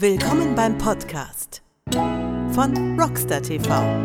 [0.00, 1.60] Willkommen beim Podcast
[1.92, 4.02] von Rockstar TV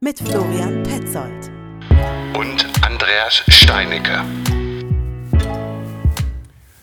[0.00, 1.48] mit Florian Petzold
[2.36, 4.24] und Andreas Steinecke.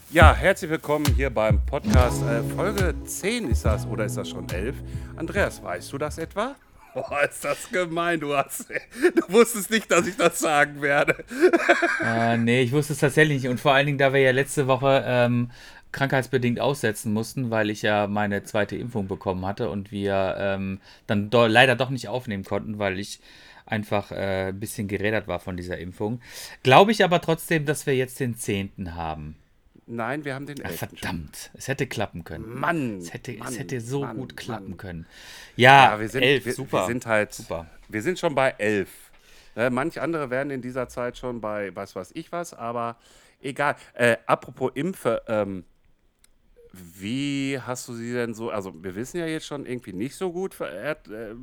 [0.10, 2.24] Ja, herzlich willkommen hier beim Podcast.
[2.24, 4.78] Äh, Folge 10 ist das oder ist das schon 11?
[5.18, 6.56] Andreas, weißt du das etwa?
[6.94, 8.20] Boah, ist das gemein.
[8.20, 11.26] Du, hast, du wusstest nicht, dass ich das sagen werde.
[12.04, 13.52] Äh, nee, ich wusste es tatsächlich nicht.
[13.52, 15.52] Und vor allen Dingen, da wir ja letzte Woche ähm,
[15.92, 21.30] krankheitsbedingt aussetzen mussten, weil ich ja meine zweite Impfung bekommen hatte und wir ähm, dann
[21.30, 23.20] do leider doch nicht aufnehmen konnten, weil ich
[23.66, 26.22] einfach äh, ein bisschen gerädert war von dieser Impfung.
[26.64, 28.96] Glaube ich aber trotzdem, dass wir jetzt den 10.
[28.96, 29.36] haben.
[29.90, 30.78] Nein, wir haben den 11.
[30.78, 32.60] verdammt, es hätte klappen können.
[32.60, 34.78] Mann, es hätte, Mann, es hätte so Mann, gut klappen Mann.
[34.78, 35.06] können.
[35.56, 36.82] Ja, Ja, wir sind, 11, wir, super.
[36.82, 37.68] Wir sind halt, super.
[37.88, 38.90] wir sind schon bei 11.
[39.56, 42.98] Äh, manch andere werden in dieser Zeit schon bei was weiß ich was, aber
[43.42, 43.76] egal.
[43.94, 45.64] Äh, apropos Impfe, ähm,
[47.00, 50.32] wie hast du sie denn so, also wir wissen ja jetzt schon irgendwie nicht so
[50.32, 51.34] gut verert, äh,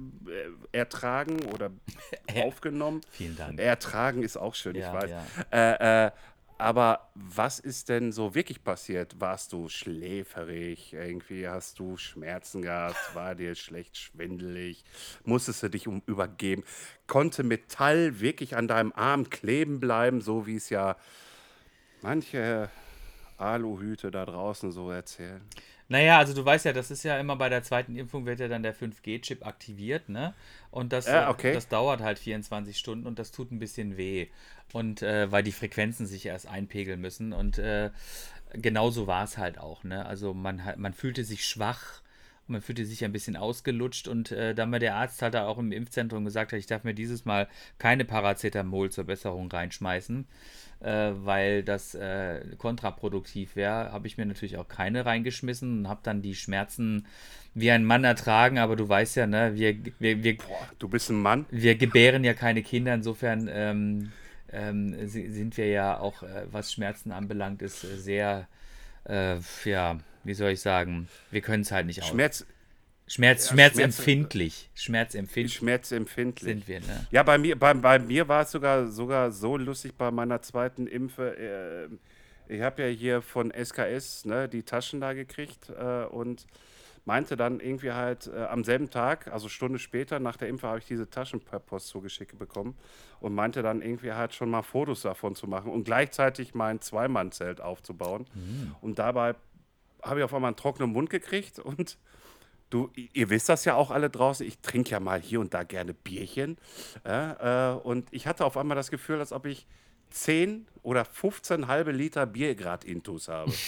[0.72, 1.70] ertragen oder
[2.42, 3.00] aufgenommen.
[3.10, 3.58] Vielen Dank.
[3.60, 5.10] Ertragen ist auch schön, Ja, ich weiß.
[5.10, 5.24] ja.
[5.50, 6.10] Äh, äh,
[6.56, 9.20] aber was ist denn so wirklich passiert?
[9.20, 10.92] Warst du schläferig?
[10.92, 12.96] Irgendwie hast du Schmerzen gehabt?
[13.14, 14.84] War dir schlecht schwindelig?
[15.24, 16.62] Musstest du dich um übergeben?
[17.08, 20.96] Konnte Metall wirklich an deinem Arm kleben bleiben, so wie es ja
[22.02, 22.70] manche
[23.38, 25.42] Aluhüte da draußen so erzählen?
[25.88, 28.48] Naja, also du weißt ja, das ist ja immer bei der zweiten Impfung wird ja
[28.48, 30.34] dann der 5G-Chip aktiviert, ne?
[30.70, 31.52] Und das, Ja, okay.
[31.52, 34.28] das dauert halt 24 Stunden und das tut ein bisschen weh.
[34.72, 37.32] Und äh, weil die Frequenzen sich erst einpegeln müssen.
[37.34, 37.91] Und äh,
[38.54, 40.06] genauso war es halt auch, ne?
[40.06, 42.00] Also man, hat- man fühlte sich schwach.
[42.47, 45.59] Man fühlte sich ein bisschen ausgelutscht und äh, da mir der Arzt halt da auch
[45.59, 50.27] im Impfzentrum gesagt hat, ich darf mir dieses Mal keine Paracetamol zur Besserung reinschmeißen,
[50.81, 56.00] äh, weil das äh, kontraproduktiv wäre, habe ich mir natürlich auch keine reingeschmissen und habe
[56.03, 57.06] dann die Schmerzen
[57.55, 61.11] wie ein Mann ertragen, aber du weißt ja, ne, wir, wir, wir, Boah, du bist
[61.11, 61.47] ein Mann.
[61.50, 64.12] wir gebären ja keine Kinder, insofern ähm,
[64.53, 68.49] ähm, si- sind wir ja auch, äh, was Schmerzen anbelangt, ist äh, sehr,
[69.04, 72.08] äh, ja, wie soll ich sagen, wir können es halt nicht aus.
[72.08, 72.46] Schmerz,
[73.06, 74.70] Schmerz, Ja, schmerzempfindlich.
[74.74, 76.48] Schmerzempfindlich schmerzempfindlich.
[76.48, 77.06] sind wir, ne?
[77.10, 80.86] Ja, bei mir, bei, bei mir war es sogar, sogar so lustig bei meiner zweiten
[80.86, 81.36] Impfe.
[81.36, 86.46] Äh, ich habe ja hier von SKS ne, die Taschen da gekriegt äh, und
[87.04, 90.78] meinte dann irgendwie halt äh, am selben Tag, also Stunde später nach der Impfe, habe
[90.78, 92.74] ich diese Taschen per Post zugeschickt bekommen
[93.20, 97.60] und meinte dann irgendwie halt schon mal Fotos davon zu machen und gleichzeitig mein Zweimannzelt
[97.60, 98.26] aufzubauen.
[98.80, 99.34] Und dabei
[100.04, 101.98] habe ich auf einmal einen trockenen Mund gekriegt und
[102.70, 105.62] Du, ihr wisst das ja auch alle draußen, ich trinke ja mal hier und da
[105.62, 106.59] gerne Bierchen.
[107.06, 109.69] Ja, äh, und ich hatte auf einmal das Gefühl, als ob ich
[110.10, 113.53] 10 oder 15 halbe Liter Bier gerade intus habe.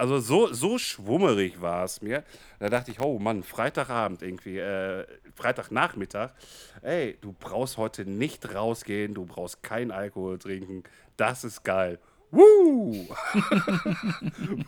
[0.00, 2.22] Also so, so schwummerig war es mir.
[2.60, 6.30] Da dachte ich, oh Mann, Freitagabend irgendwie, äh, Freitagnachmittag.
[6.82, 10.84] Ey, du brauchst heute nicht rausgehen, du brauchst keinen Alkohol trinken.
[11.16, 11.98] Das ist geil.
[12.30, 13.08] Woo!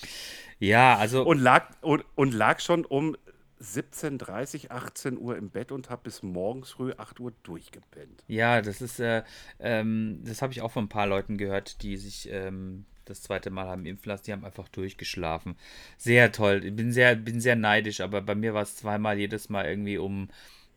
[0.60, 3.16] Ja, also Und lag, und, und lag schon um
[3.60, 8.24] 17.30, 18 Uhr im Bett und habe bis morgens früh 8 Uhr durchgepennt.
[8.28, 9.22] Ja, das ist, äh,
[9.58, 13.50] ähm, das habe ich auch von ein paar Leuten gehört, die sich ähm, das zweite
[13.50, 14.24] Mal haben impfen lassen.
[14.26, 15.56] Die haben einfach durchgeschlafen.
[15.98, 16.64] Sehr toll.
[16.64, 19.98] Ich bin sehr, bin sehr neidisch, aber bei mir war es zweimal jedes Mal irgendwie
[19.98, 20.28] um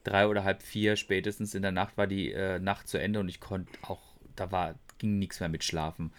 [0.04, 3.30] drei oder halb vier spätestens in der Nacht war die äh, Nacht zu Ende und
[3.30, 4.02] ich konnte auch,
[4.36, 6.12] da war, ging nichts mehr mit Schlafen.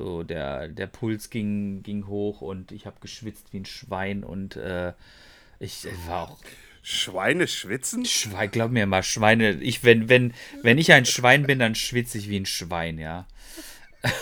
[0.00, 4.56] So, der, der Puls ging, ging hoch und ich habe geschwitzt wie ein Schwein und
[4.56, 4.94] äh,
[5.58, 6.38] ich äh, war auch
[6.82, 8.06] Schweine schwitzen?
[8.06, 9.50] Schwein, glaub mir mal, Schweine.
[9.60, 13.26] Ich, wenn, wenn, wenn ich ein Schwein bin, dann schwitze ich wie ein Schwein, ja.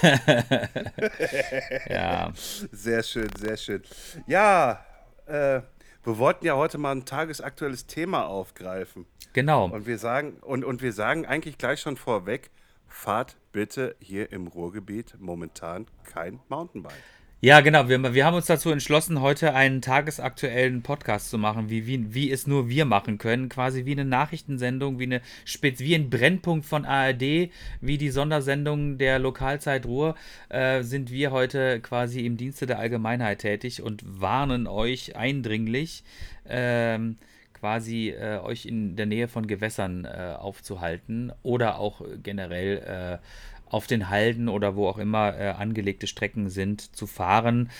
[1.88, 2.32] ja.
[2.72, 3.84] Sehr schön, sehr schön.
[4.26, 4.84] Ja,
[5.26, 5.60] äh,
[6.02, 9.06] wir wollten ja heute mal ein tagesaktuelles Thema aufgreifen.
[9.32, 9.66] Genau.
[9.66, 12.50] Und wir sagen, und, und wir sagen eigentlich gleich schon vorweg,
[12.88, 16.94] fahrt bitte hier im Ruhrgebiet momentan kein Mountainbike.
[17.40, 17.88] Ja, genau.
[17.88, 22.32] Wir, wir haben uns dazu entschlossen, heute einen tagesaktuellen Podcast zu machen, wie, wie, wie
[22.32, 23.48] es nur wir machen können.
[23.48, 25.22] Quasi wie eine Nachrichtensendung, wie, eine
[25.60, 27.50] wie ein Brennpunkt von ARD,
[27.80, 30.16] wie die Sondersendung der Lokalzeit Ruhr,
[30.48, 36.02] äh, sind wir heute quasi im Dienste der Allgemeinheit tätig und warnen euch eindringlich,
[36.48, 37.18] ähm,
[37.58, 43.26] quasi äh, euch in der Nähe von Gewässern äh, aufzuhalten oder auch generell äh,
[43.70, 47.70] auf den Halden oder wo auch immer äh, angelegte Strecken sind, zu fahren,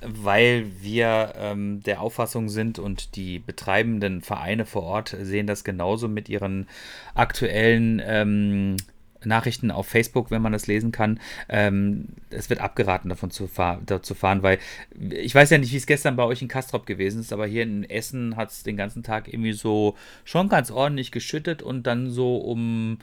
[0.00, 6.08] weil wir ähm, der Auffassung sind und die betreibenden Vereine vor Ort sehen das genauso
[6.08, 6.68] mit ihren
[7.14, 8.76] aktuellen ähm,
[9.24, 11.20] Nachrichten auf Facebook, wenn man das lesen kann.
[11.48, 14.58] Ähm, es wird abgeraten, davon zu, fahr da zu fahren, weil
[15.10, 17.62] ich weiß ja nicht, wie es gestern bei euch in Kastrop gewesen ist, aber hier
[17.62, 22.10] in Essen hat es den ganzen Tag irgendwie so schon ganz ordentlich geschüttet und dann
[22.10, 22.98] so um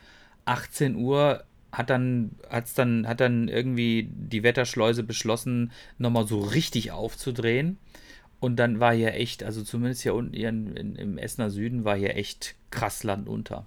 [0.46, 6.92] 18 Uhr hat dann, hat's dann, hat dann irgendwie die Wetterschleuse beschlossen, nochmal so richtig
[6.92, 7.78] aufzudrehen.
[8.40, 11.98] Und dann war hier echt, also zumindest hier unten in, in, im Essener Süden war
[11.98, 13.66] hier echt krass Land unter.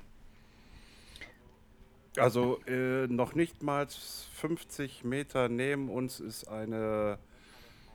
[2.19, 7.19] Also äh, noch nicht mal 50 Meter neben uns ist eine,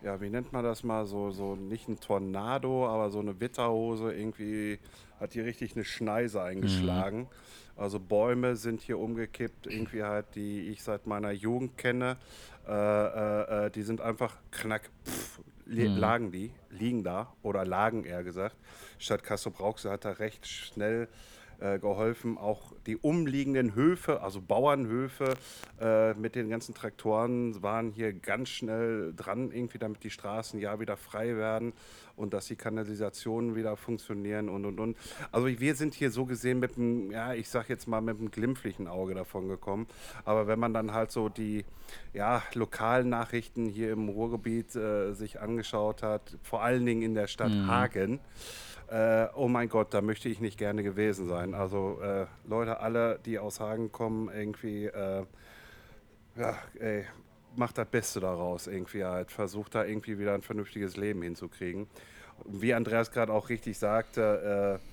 [0.01, 4.13] ja, wie nennt man das mal, so, so nicht ein Tornado, aber so eine Witterhose
[4.13, 4.79] irgendwie
[5.19, 7.19] hat hier richtig eine Schneise eingeschlagen.
[7.19, 7.27] Mhm.
[7.75, 12.17] Also Bäume sind hier umgekippt, irgendwie halt, die ich seit meiner Jugend kenne.
[12.67, 15.97] Äh, äh, äh die sind einfach knack, pff, mhm.
[15.97, 18.55] lagen die, liegen da oder lagen eher gesagt.
[18.97, 21.07] Stadt Kassel-Brauxel hat da recht schnell
[21.59, 25.33] äh, geholfen, auch die umliegenden Höfe, also Bauernhöfe
[25.79, 30.79] äh, mit den ganzen Traktoren waren hier ganz schnell dran, irgendwie damit die Straßen ja
[30.79, 31.73] wieder frei werden
[32.15, 34.97] und dass die Kanalisationen wieder funktionieren und und und.
[35.31, 38.31] Also wir sind hier so gesehen mit einem, ja, ich sag jetzt mal mit einem
[38.31, 39.87] glimpflichen Auge davon gekommen.
[40.25, 41.63] Aber wenn man dann halt so die
[42.13, 47.27] ja, lokalen Nachrichten hier im Ruhrgebiet äh, sich angeschaut hat, vor allen Dingen in der
[47.27, 47.67] Stadt mhm.
[47.67, 48.19] Hagen,
[48.89, 51.53] äh, oh mein Gott, da möchte ich nicht gerne gewesen sein.
[51.53, 55.25] Also äh, Leute, alle, die aus Hagen kommen, irgendwie, äh,
[56.35, 57.05] ja, ey,
[57.55, 59.31] macht das Beste daraus irgendwie halt.
[59.31, 61.87] Versucht da irgendwie wieder ein vernünftiges Leben hinzukriegen.
[62.45, 64.87] Wie Andreas gerade auch richtig sagte, äh,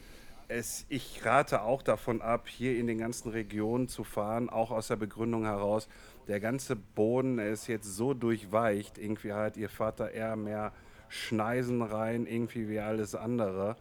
[0.49, 4.89] es, ich rate auch davon ab, hier in den ganzen Regionen zu fahren, auch aus
[4.89, 5.89] der Begründung heraus,
[6.29, 10.73] der ganze Boden ist jetzt so durchweicht, irgendwie halt, ihr fahrt da eher mehr
[11.15, 13.77] Schneisen rein, irgendwie wie alles andere.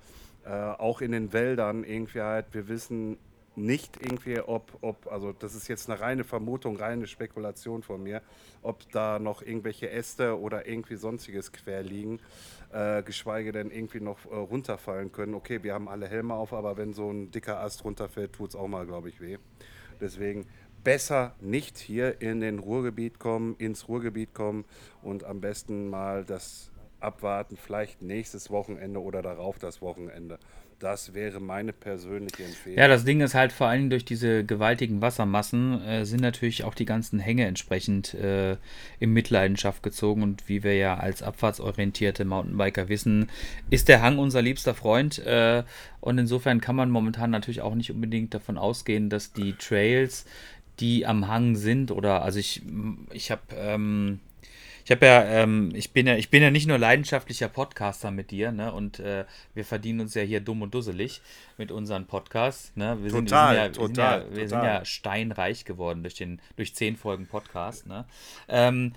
[0.46, 3.18] Äh, auch in den Wäldern irgendwie halt, wir wissen
[3.56, 8.22] nicht irgendwie, ob, ob, also das ist jetzt eine reine Vermutung, reine Spekulation von mir,
[8.62, 12.20] ob da noch irgendwelche Äste oder irgendwie sonstiges quer liegen,
[12.72, 15.36] äh, geschweige denn irgendwie noch äh, runterfallen können.
[15.36, 18.56] Okay, wir haben alle Helme auf, aber wenn so ein dicker Ast runterfällt, tut es
[18.56, 19.38] auch mal, glaube ich, weh.
[20.02, 20.46] Deswegen
[20.84, 24.66] besser nicht hier in den Ruhrgebiet kommen, ins Ruhrgebiet kommen
[25.02, 26.73] und am besten mal das
[27.04, 30.40] abwarten, vielleicht nächstes Wochenende oder darauf das Wochenende.
[30.84, 32.78] Das wäre meine persönliche Empfehlung.
[32.78, 36.74] Ja, das Ding ist halt vor allem durch diese gewaltigen Wassermassen äh, sind natürlich auch
[36.74, 38.58] die ganzen Hänge entsprechend äh,
[39.00, 40.24] in Mitleidenschaft gezogen.
[40.24, 43.30] Und wie wir ja als abfahrtsorientierte Mountainbiker wissen,
[43.70, 45.20] ist der Hang unser liebster Freund.
[45.20, 45.64] Äh,
[46.02, 50.26] und insofern kann man momentan natürlich auch nicht unbedingt davon ausgehen, dass die Trails,
[50.82, 52.62] die am Hang sind, oder also ich,
[53.14, 54.20] ich habe ähm,
[54.86, 58.32] ich habe ja, ähm, ich bin ja, ich bin ja nicht nur leidenschaftlicher Podcaster mit
[58.32, 58.74] dir, ne?
[58.74, 61.22] Und äh, wir verdienen uns ja hier dumm und dusselig
[61.58, 62.72] mit unseren Podcasts.
[62.76, 62.98] Ne?
[63.02, 66.04] Wir total, sind, wir sind ja, total, wir, sind ja, wir sind ja steinreich geworden
[66.04, 67.88] durch den, durch zehn Folgen Podcast.
[67.88, 68.06] Ne?
[68.50, 68.94] Ähm,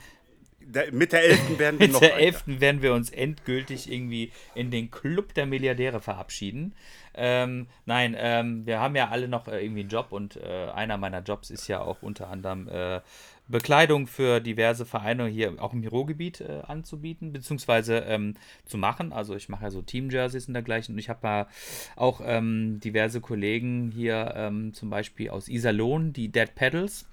[0.67, 1.41] der, mit der 11.
[1.59, 2.43] werden wir Mit der 11.
[2.47, 6.75] werden wir uns endgültig irgendwie in den Club der Milliardäre verabschieden.
[7.15, 10.99] Ähm, nein, ähm, wir haben ja alle noch äh, irgendwie einen Job und äh, einer
[10.99, 13.00] meiner Jobs ist ja auch unter anderem äh,
[13.48, 18.34] Bekleidung für diverse Vereine hier auch im Ruhrgebiet äh, anzubieten, beziehungsweise ähm,
[18.64, 19.12] zu machen.
[19.12, 20.94] Also ich mache ja so Team-Jerseys und dergleichen.
[20.94, 21.46] Und ich habe
[21.94, 27.06] auch ähm, diverse Kollegen hier, ähm, zum Beispiel aus Iserlohn, die Dead Pedals.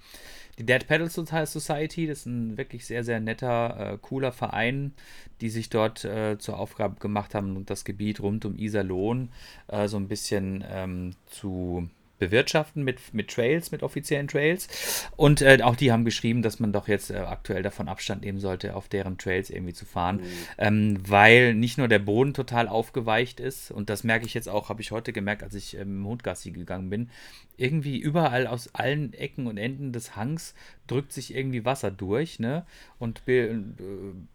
[0.58, 4.92] Die Dead Pedals Society, das ist ein wirklich sehr, sehr netter, äh, cooler Verein,
[5.40, 9.30] die sich dort äh, zur Aufgabe gemacht haben, das Gebiet rund um Iserlohn
[9.66, 11.88] äh, so ein bisschen ähm, zu
[12.24, 14.68] bewirtschaften mit, mit Trails, mit offiziellen Trails.
[15.16, 18.38] Und äh, auch die haben geschrieben, dass man doch jetzt äh, aktuell davon Abstand nehmen
[18.38, 20.22] sollte, auf deren Trails irgendwie zu fahren, mhm.
[20.58, 24.68] ähm, weil nicht nur der Boden total aufgeweicht ist, und das merke ich jetzt auch,
[24.68, 27.10] habe ich heute gemerkt, als ich ähm, im Hundgassi gegangen bin,
[27.56, 30.54] irgendwie überall aus allen Ecken und Enden des Hangs
[30.86, 32.66] drückt sich irgendwie Wasser durch, ne?
[32.98, 33.54] Und äh,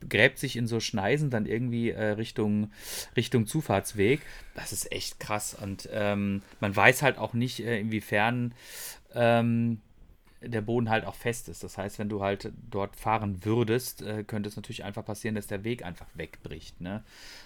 [0.08, 2.72] gräbt sich in so Schneisen dann irgendwie äh, Richtung,
[3.16, 4.22] Richtung Zufahrtsweg.
[4.56, 5.54] Das ist echt krass.
[5.54, 8.54] Und ähm, man weiß halt auch nicht, äh, inwiefern
[9.14, 9.82] ähm,
[10.42, 11.64] der Boden halt auch fest ist.
[11.64, 15.48] Das heißt, wenn du halt dort fahren würdest, äh, könnte es natürlich einfach passieren, dass
[15.48, 16.80] der Weg einfach wegbricht.
[16.80, 17.04] Ne?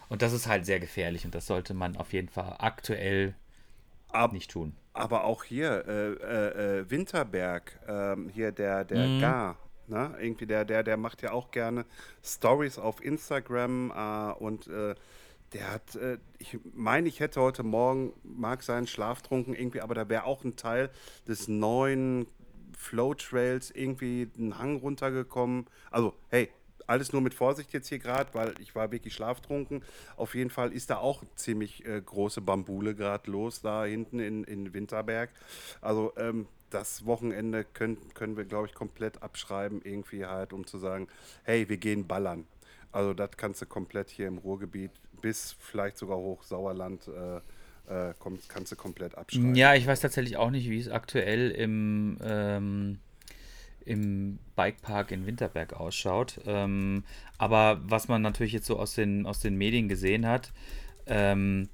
[0.09, 3.33] Und das ist halt sehr gefährlich und das sollte man auf jeden Fall aktuell
[4.13, 4.75] Ab, nicht tun.
[4.93, 9.21] Aber auch hier, äh, äh, äh Winterberg, ähm, hier der, der mhm.
[9.21, 10.15] Gar, ne?
[10.19, 11.85] irgendwie der, der, der macht ja auch gerne
[12.23, 14.95] Stories auf Instagram äh, und äh,
[15.53, 20.09] der hat, äh, ich meine, ich hätte heute Morgen, mag sein, schlaftrunken irgendwie, aber da
[20.09, 20.89] wäre auch ein Teil
[21.27, 22.27] des neuen
[22.77, 25.67] Flow Trails irgendwie einen Hang runtergekommen.
[25.91, 26.49] Also, hey,
[26.87, 29.83] alles nur mit Vorsicht jetzt hier gerade, weil ich war wirklich schlaftrunken.
[30.17, 34.43] Auf jeden Fall ist da auch ziemlich äh, große Bambule gerade los, da hinten in,
[34.43, 35.29] in Winterberg.
[35.81, 40.77] Also ähm, das Wochenende können, können wir, glaube ich, komplett abschreiben, irgendwie halt, um zu
[40.77, 41.07] sagen,
[41.43, 42.45] hey, wir gehen ballern.
[42.91, 47.39] Also das kannst du komplett hier im Ruhrgebiet bis vielleicht sogar hoch Sauerland äh,
[47.87, 48.13] äh,
[48.47, 49.55] kannst du komplett abschreiben.
[49.55, 52.99] Ja, ich weiß tatsächlich auch nicht, wie es aktuell im, ähm,
[53.85, 56.39] im Bikepark in Winterberg ausschaut.
[56.45, 57.03] Ähm,
[57.37, 60.51] aber was man natürlich jetzt so aus den, aus den Medien gesehen hat,
[61.05, 61.69] ähm,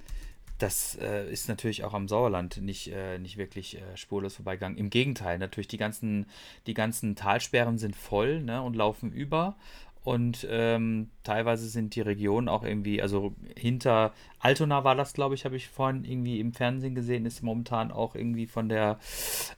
[0.60, 4.78] das äh, ist natürlich auch am Sauerland nicht, äh, nicht wirklich äh, spurlos vorbeigegangen.
[4.78, 6.26] Im Gegenteil, natürlich, die ganzen,
[6.68, 9.56] die ganzen Talsperren sind voll ne, und laufen über.
[10.10, 15.46] Und ähm, teilweise sind die Regionen auch irgendwie, also hinter Altona war das, glaube ich,
[15.46, 18.98] habe ich vorhin irgendwie im Fernsehen gesehen, ist momentan auch irgendwie von der,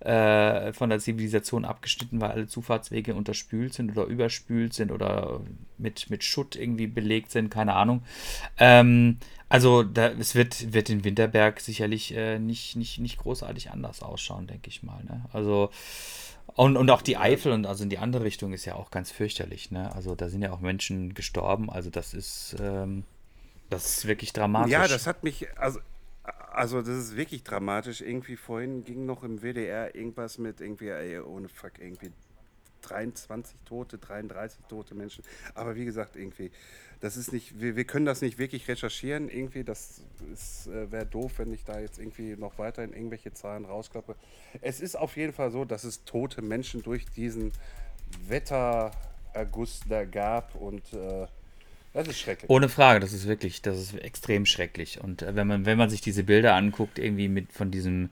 [0.01, 5.39] äh, von der Zivilisation abgeschnitten, weil alle Zufahrtswege unterspült sind oder überspült sind oder
[5.77, 8.03] mit, mit Schutt irgendwie belegt sind, keine Ahnung.
[8.57, 14.03] Ähm, also da, es wird, wird in Winterberg sicherlich äh, nicht, nicht, nicht großartig anders
[14.03, 15.01] ausschauen, denke ich mal.
[15.05, 15.23] Ne?
[15.31, 15.69] Also
[16.55, 19.11] und, und auch die Eifel und also in die andere Richtung ist ja auch ganz
[19.11, 19.93] fürchterlich, ne?
[19.93, 23.03] Also da sind ja auch Menschen gestorben, also das ist, ähm,
[23.69, 24.71] das ist wirklich dramatisch.
[24.71, 25.79] Ja, das hat mich, also,
[26.51, 28.01] also das ist wirklich dramatisch.
[28.01, 32.11] Irgendwie vorhin ging noch im WDR irgendwas mit irgendwie, ey, ohne Fuck, irgendwie
[32.81, 35.23] 23 Tote, 33 tote Menschen.
[35.55, 36.51] Aber wie gesagt, irgendwie,
[37.01, 39.27] das ist nicht, wir, wir können das nicht wirklich recherchieren.
[39.27, 40.01] Irgendwie, das
[40.67, 44.15] äh, wäre doof, wenn ich da jetzt irgendwie noch weiter in irgendwelche Zahlen rauskloppe.
[44.61, 47.51] Es ist auf jeden Fall so, dass es tote Menschen durch diesen
[48.27, 51.27] Wettererguss da gab und äh,
[51.93, 52.49] das ist schrecklich.
[52.49, 55.01] Ohne Frage, das ist wirklich, das ist extrem schrecklich.
[55.01, 58.09] Und äh, wenn man, wenn man sich diese Bilder anguckt, irgendwie mit von diesem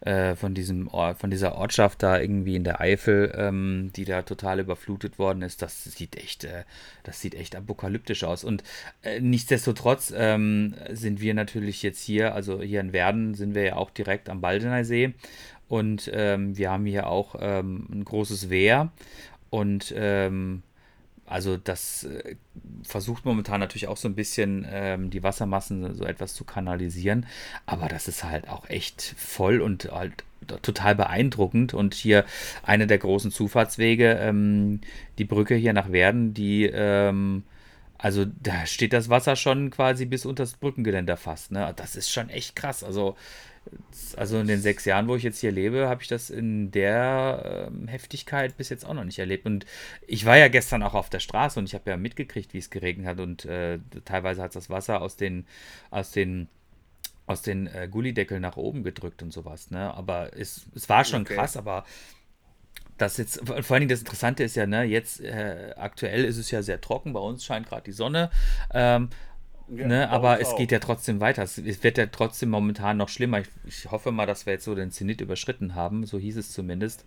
[0.00, 4.22] äh, von, diesem Ort, von dieser Ortschaft da irgendwie in der Eifel, ähm, die da
[4.22, 6.64] total überflutet worden ist, das sieht echt, äh,
[7.02, 8.44] das sieht echt apokalyptisch aus.
[8.44, 8.62] Und
[9.02, 13.76] äh, nichtsdestotrotz ähm, sind wir natürlich jetzt hier, also hier in Werden sind wir ja
[13.76, 15.14] auch direkt am Baldener See.
[15.68, 18.90] Und ähm, wir haben hier auch ähm, ein großes Wehr.
[19.50, 20.62] Und ähm,
[21.30, 22.36] also das äh,
[22.82, 27.26] versucht momentan natürlich auch so ein bisschen ähm, die Wassermassen so etwas zu kanalisieren,
[27.66, 30.24] aber das ist halt auch echt voll und halt
[30.62, 31.74] total beeindruckend.
[31.74, 32.24] Und hier
[32.62, 34.80] einer der großen Zufahrtswege, ähm,
[35.18, 37.44] die Brücke hier nach Werden, die ähm,
[38.02, 41.52] also da steht das Wasser schon quasi bis unter das Brückengeländer fast.
[41.52, 41.72] Ne?
[41.76, 42.82] Das ist schon echt krass.
[42.82, 43.16] Also
[44.16, 47.68] also in den sechs Jahren, wo ich jetzt hier lebe, habe ich das in der
[47.68, 49.46] ähm, Heftigkeit bis jetzt auch noch nicht erlebt.
[49.46, 49.66] Und
[50.06, 52.70] ich war ja gestern auch auf der Straße und ich habe ja mitgekriegt, wie es
[52.70, 53.20] geregnet hat.
[53.20, 55.46] Und äh, teilweise hat das Wasser aus den,
[55.90, 56.48] aus den,
[57.26, 59.70] aus den äh, Gullideckeln nach oben gedrückt und sowas.
[59.70, 59.94] Ne?
[59.94, 61.34] Aber es, es war schon okay.
[61.34, 61.84] krass, aber
[63.00, 66.50] das jetzt, vor allen Dingen das Interessante ist ja, ne, jetzt äh, aktuell ist es
[66.50, 68.30] ja sehr trocken, bei uns scheint gerade die Sonne.
[68.72, 69.08] Ähm,
[69.72, 70.56] ja, ne, aber es auch.
[70.56, 71.42] geht ja trotzdem weiter.
[71.42, 73.40] Es, wird ja trotzdem momentan noch schlimmer.
[73.40, 76.04] Ich, ich, hoffe mal, dass wir jetzt so den Zenit überschritten haben.
[76.06, 77.04] So hieß es zumindest.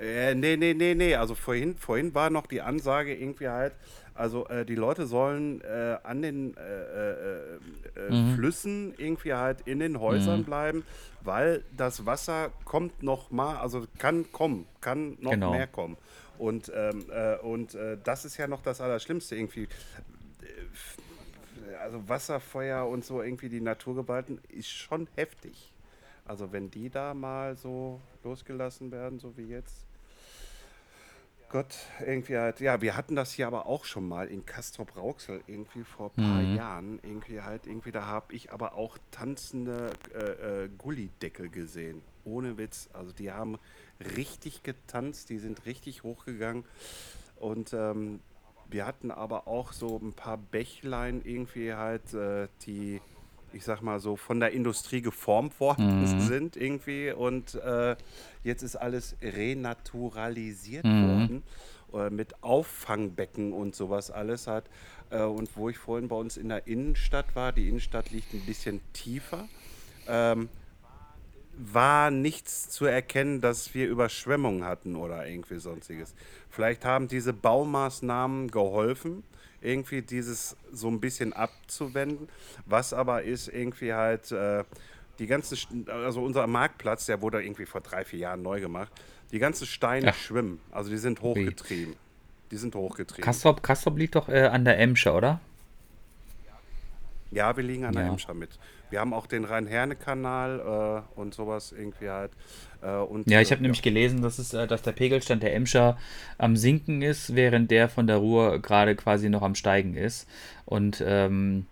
[0.00, 1.14] Äh, nee, nee, nee, nee.
[1.16, 3.72] Also vorhin, vorhin war noch die Ansage irgendwie halt,
[4.14, 7.58] also äh, die Leute sollen äh, an den äh, äh,
[7.96, 8.34] äh, mhm.
[8.34, 10.44] Flüssen irgendwie halt in den Häusern mhm.
[10.44, 10.84] bleiben,
[11.22, 15.50] weil das Wasser kommt noch mal, also kann kommen, kann noch genau.
[15.50, 15.96] mehr kommen.
[16.38, 17.06] Und, ähm,
[17.40, 19.68] und das ist ja noch das Allerschlimmste irgendwie
[21.86, 25.72] also Wasserfeuer und so irgendwie die Naturgewalten ist schon heftig.
[26.24, 29.86] Also wenn die da mal so losgelassen werden, so wie jetzt.
[31.48, 35.42] Gott, irgendwie halt, ja, wir hatten das hier aber auch schon mal in Castrop Rauxel
[35.46, 36.56] irgendwie vor ein paar mhm.
[36.56, 36.98] Jahren.
[37.04, 42.02] Irgendwie halt, irgendwie, da habe ich aber auch tanzende äh, äh, Gullideckel gesehen.
[42.24, 42.88] Ohne Witz.
[42.92, 43.58] Also die haben
[44.16, 46.64] richtig getanzt, die sind richtig hochgegangen.
[47.36, 48.18] Und ähm,
[48.70, 53.00] wir hatten aber auch so ein paar Bächlein irgendwie halt, äh, die,
[53.52, 56.20] ich sag mal so, von der Industrie geformt worden mhm.
[56.20, 57.12] sind irgendwie.
[57.12, 57.96] Und äh,
[58.42, 61.08] jetzt ist alles renaturalisiert mhm.
[61.08, 61.42] worden
[61.94, 64.64] äh, mit Auffangbecken und sowas alles hat.
[65.10, 68.44] Äh, und wo ich vorhin bei uns in der Innenstadt war, die Innenstadt liegt ein
[68.44, 69.48] bisschen tiefer.
[70.08, 70.48] Ähm,
[71.56, 76.14] war nichts zu erkennen, dass wir Überschwemmungen hatten oder irgendwie sonstiges.
[76.50, 79.22] Vielleicht haben diese Baumaßnahmen geholfen,
[79.60, 82.28] irgendwie dieses so ein bisschen abzuwenden.
[82.66, 84.64] Was aber ist irgendwie halt äh,
[85.18, 88.92] die ganzen, also unser Marktplatz, der wurde irgendwie vor drei, vier Jahren neu gemacht.
[89.32, 90.14] Die ganzen Steine Ach.
[90.14, 91.96] schwimmen, also die sind hochgetrieben.
[92.50, 93.24] Die sind hochgetrieben.
[93.24, 95.40] Kastrop, Kastrop liegt doch äh, an der Emscher, oder?
[97.36, 98.12] Ja, wir liegen an der ja.
[98.12, 98.58] Emscher mit.
[98.90, 102.32] Wir haben auch den Rhein-Herne-Kanal äh, und sowas irgendwie halt.
[102.82, 105.54] Äh, und, ja, ich habe äh, nämlich gelesen, dass, es, äh, dass der Pegelstand der
[105.54, 105.98] Emscher
[106.38, 110.28] am Sinken ist, während der von der Ruhr gerade quasi noch am Steigen ist.
[110.64, 111.66] Und ähm,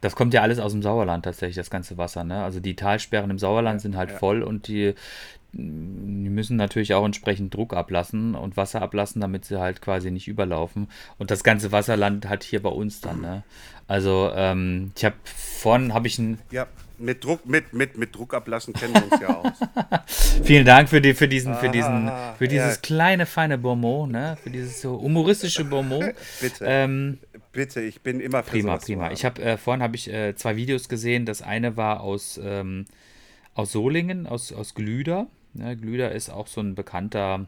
[0.00, 2.24] Das kommt ja alles aus dem Sauerland tatsächlich, das ganze Wasser.
[2.24, 2.42] Ne?
[2.44, 4.94] Also die Talsperren im Sauerland sind halt voll und die,
[5.56, 10.28] die müssen natürlich auch entsprechend Druck ablassen und Wasser ablassen, damit sie halt quasi nicht
[10.28, 10.88] überlaufen.
[11.18, 13.20] Und das ganze Wasser landet halt hier bei uns dann.
[13.20, 13.42] Ne?
[13.86, 16.66] Also ähm, ich habe vorhin habe ich ein Ja,
[16.98, 19.52] mit Druck, mit, mit, mit Druck ablassen kennen wir uns ja aus.
[20.44, 22.80] Vielen Dank für, die, für diesen, für diesen, für dieses ja.
[22.80, 24.36] kleine feine Bonmot, ne?
[24.42, 26.14] Für dieses so humoristische Bonmot.
[26.40, 26.64] Bitte.
[26.66, 27.18] Ähm,
[27.52, 29.12] Bitte, ich bin immer für prima, prima.
[29.12, 31.24] Ich habe äh, vorhin habe ich äh, zwei Videos gesehen.
[31.24, 32.86] Das eine war aus, ähm,
[33.54, 35.28] aus Solingen, aus, aus Glüder.
[35.54, 35.76] Ne?
[35.76, 37.46] Glüder ist auch so ein bekannter,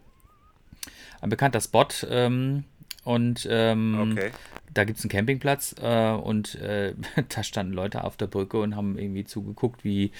[1.20, 1.86] ein bekannter Spot.
[2.08, 2.64] Ähm,
[3.04, 4.32] und ähm, Okay.
[4.74, 6.92] da gibt es einen Campingplatz äh, und äh,
[7.28, 10.10] da standen Leute auf der Brücke und haben irgendwie zugeguckt, wie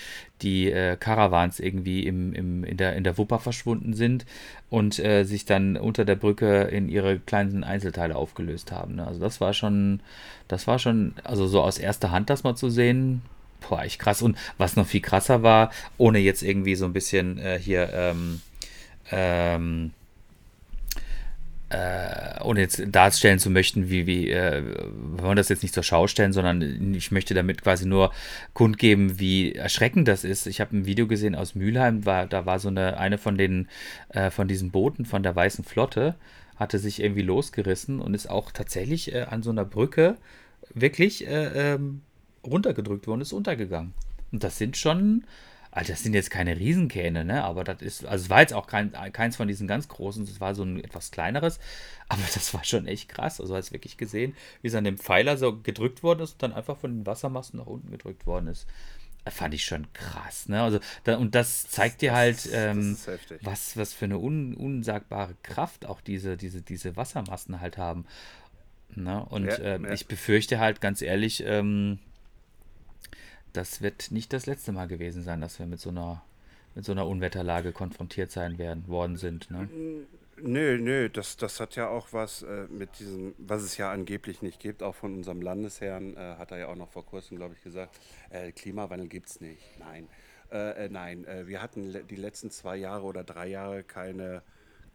[0.40, 4.24] die äh, Caravans irgendwie im, im, in, der, in der Wupper verschwunden sind
[4.70, 8.94] und äh, sich dann unter der Brücke in ihre kleinen Einzelteile aufgelöst haben.
[8.94, 9.04] Ne?
[9.06, 9.98] Also das war schon,
[10.46, 13.22] das war schon, also so aus erster Hand das mal zu sehen,
[13.60, 14.22] boah, echt krass.
[14.22, 18.40] Und was noch viel krasser war, ohne jetzt irgendwie so ein bisschen äh, hier ähm,
[19.10, 19.92] ähm,
[21.68, 24.62] äh, ohne jetzt darstellen zu möchten, wie, wie äh,
[25.16, 28.12] wir das jetzt nicht zur Schau stellen, sondern ich möchte damit quasi nur
[28.52, 30.46] kundgeben, wie erschreckend das ist.
[30.46, 33.68] Ich habe ein Video gesehen aus Mülheim, war, da war so eine, eine von den,
[34.10, 36.14] äh, von diesen Booten von der Weißen Flotte,
[36.54, 40.16] hatte sich irgendwie losgerissen und ist auch tatsächlich äh, an so einer Brücke
[40.72, 42.02] wirklich äh, ähm,
[42.46, 43.94] runtergedrückt worden, ist untergegangen.
[44.32, 45.24] Und das sind schon,
[45.70, 47.44] also das sind jetzt keine Riesenkähne, ne?
[47.44, 50.40] Aber das ist, also es war jetzt auch kein, keins von diesen ganz großen, es
[50.40, 51.60] war so ein etwas kleineres,
[52.08, 53.40] aber das war schon echt krass.
[53.40, 56.52] Also hast wirklich gesehen, wie es an dem Pfeiler so gedrückt worden ist und dann
[56.52, 58.66] einfach von den Wassermassen nach unten gedrückt worden ist.
[59.28, 60.62] Fand ich schon krass, ne?
[60.62, 62.96] Also, da, und das zeigt dir halt, ähm,
[63.40, 68.06] was, was für eine un, unsagbare Kraft auch diese, diese, diese Wassermassen halt haben.
[68.94, 69.24] Ne?
[69.24, 69.92] Und Ja, ähm, ja.
[69.92, 71.98] ich befürchte halt ganz ehrlich, ähm,
[73.56, 76.22] das wird nicht das letzte Mal gewesen sein, dass wir mit so einer,
[76.74, 79.50] mit so einer Unwetterlage konfrontiert sein werden, worden sind.
[79.50, 79.68] Ne?
[80.38, 84.42] Nö, nö, das, das hat ja auch was äh, mit diesem, was es ja angeblich
[84.42, 87.54] nicht gibt, auch von unserem Landesherrn, äh, hat er ja auch noch vor kurzem, glaube
[87.54, 87.98] ich, gesagt,
[88.28, 89.62] äh, Klimawandel gibt es nicht.
[89.78, 90.08] Nein,
[90.52, 94.42] äh, äh, nein, äh, wir hatten le die letzten zwei Jahre oder drei Jahre keine,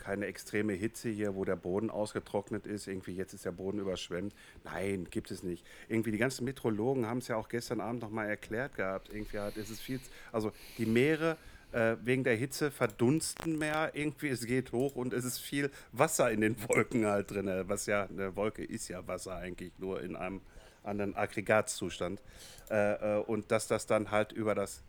[0.02, 2.88] keine extreme Hitze hier, wo der Boden ausgetrocknet ist.
[2.88, 4.34] Irgendwie jetzt ist der Boden überschwemmt.
[4.64, 5.66] Nein, gibt es nicht.
[5.88, 9.14] Irgendwie die ganzen Meteorologen haben es ja auch gestern Abend nochmal erklärt gehabt.
[9.14, 10.00] Irgendwie hat, ist viel,
[10.32, 11.38] also die Meere
[11.72, 13.92] äh, wegen der Hitze verdunsten mehr.
[13.94, 17.50] Irgendwie es geht hoch und es ist viel Wasser in den Wolken halt drin.
[17.68, 20.42] Was ja, eine Wolke ist ja Wasser eigentlich nur in einem
[20.84, 22.22] anderen Aggregatzustand.
[22.70, 24.84] Äh, äh, und dass das dann halt über das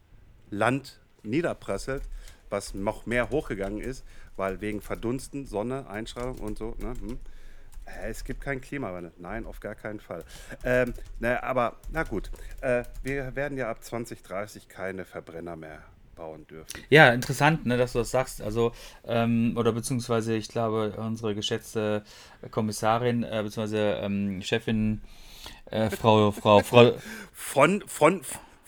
[0.51, 2.03] Land niederprasselt,
[2.53, 4.05] was noch mehr hochgegangen ist,
[4.37, 6.77] weil wegen Verdunsten, Sonne, Einstrahlung und so.
[6.79, 7.19] Ne, hm.
[7.87, 9.13] Äh, Es gibt keinen Klimawandel.
[9.19, 10.25] Nein, auf gar keinen Fall.
[10.65, 15.83] Ähm, na, aber na gut, äh, wir werden ja ab 2030 keine Verbrenner mehr
[16.15, 16.69] bauen dürfen.
[16.91, 18.43] Ja, interessant, ne, dass du das sagst.
[18.43, 18.73] Also,
[19.05, 22.05] ähm, oder beziehungsweise, ich glaube, unsere geschätzte
[22.51, 25.01] Kommissarin, äh, beziehungsweise ähm, Chefin,
[25.67, 26.93] äh, Frau, Frau, Frau,
[27.33, 28.23] Von, von,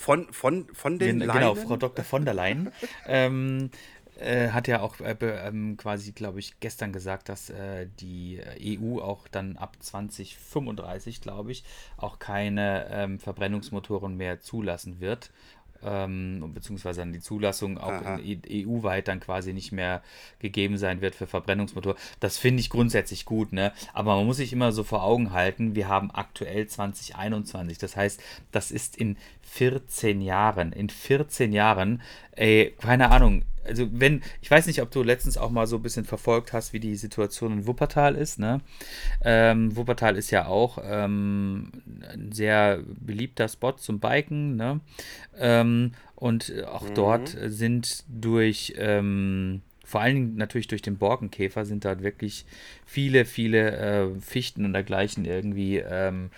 [0.05, 1.67] von, von, von den Gen- genau, Leinen?
[1.67, 2.05] Frau Dr.
[2.05, 2.71] von der Leyen,
[3.07, 3.71] ähm,
[4.21, 9.01] äh, hat ja auch äh, ähm, quasi, glaube ich, gestern gesagt, dass äh, die EU
[9.01, 11.65] auch dann ab 2035, glaube ich,
[11.97, 15.31] auch keine ähm, Verbrennungsmotoren mehr zulassen wird.
[15.85, 20.03] Ähm, beziehungsweise dann die Zulassung auch E- EU-weit dann quasi nicht mehr
[20.39, 21.99] gegeben sein wird für Verbrennungsmotoren.
[22.21, 23.73] Das finde ich grundsätzlich gut, ne?
[23.93, 27.79] Aber man muss sich immer so vor Augen halten, wir haben aktuell 2021.
[27.79, 28.21] Das heißt,
[28.53, 30.73] das ist in 14 Jahren.
[30.73, 33.43] In 14 Jahren, ey, keine Ahnung.
[33.65, 36.73] Also wenn, ich weiß nicht, ob du letztens auch mal so ein bisschen verfolgt hast,
[36.73, 38.61] wie die Situation in Wuppertal ist, ne?
[39.25, 41.73] Ähm, Wuppertal ist ja auch ähm,
[42.13, 44.81] ein sehr beliebter Spot zum Biken, ne?
[45.39, 51.85] Ähm, und auch dort sind durch, ähm, vor allen Dingen natürlich durch den Borkenkäfer, sind
[51.85, 52.45] dort wirklich
[52.87, 56.31] viele, viele äh, Fichten und dergleichen irgendwie ähm,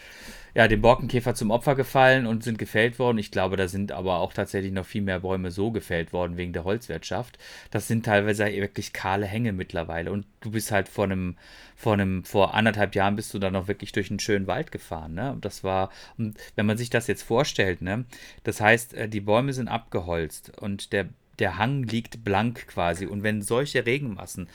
[0.56, 3.18] ja, dem Borkenkäfer zum Opfer gefallen und sind gefällt worden.
[3.18, 6.54] Ich glaube, da sind aber auch tatsächlich noch viel mehr Bäume so gefällt worden wegen
[6.54, 7.36] der Holzwirtschaft.
[7.70, 10.10] Das sind teilweise wirklich kahle Hänge mittlerweile.
[10.10, 11.36] Und du bist halt vor einem,
[11.76, 15.12] vor einem, vor anderthalb Jahren bist du dann noch wirklich durch einen schönen Wald gefahren.
[15.12, 15.30] Ne?
[15.30, 18.06] Und das war, und wenn man sich das jetzt vorstellt, ne,
[18.42, 23.06] das heißt, äh, die Bäume sind abgeholzt und der, der Hang liegt blank quasi.
[23.06, 24.48] Und wenn solche Regenmassen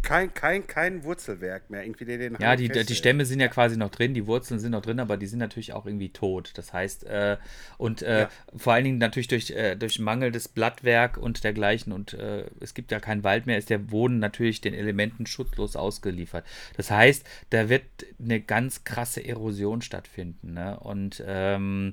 [0.00, 2.98] kein, kein, kein Wurzelwerk mehr, irgendwie den Ja, Hang die, die festhält.
[2.98, 5.72] Stämme sind ja quasi noch drin, die Wurzeln sind noch drin, aber die sind natürlich
[5.72, 6.52] auch irgendwie tot.
[6.54, 7.36] Das heißt, äh,
[7.78, 8.30] und äh, Ja.
[8.56, 12.92] vor allen Dingen natürlich durch, äh, durch mangelndes Blattwerk und dergleichen und äh, es gibt
[12.92, 16.46] ja keinen Wald mehr, ist der Boden natürlich den Elementen schutzlos ausgeliefert.
[16.76, 17.82] Das heißt, da wird
[18.22, 20.54] eine ganz krasse Erosion stattfinden.
[20.54, 20.78] Ne?
[20.78, 21.92] Und ähm,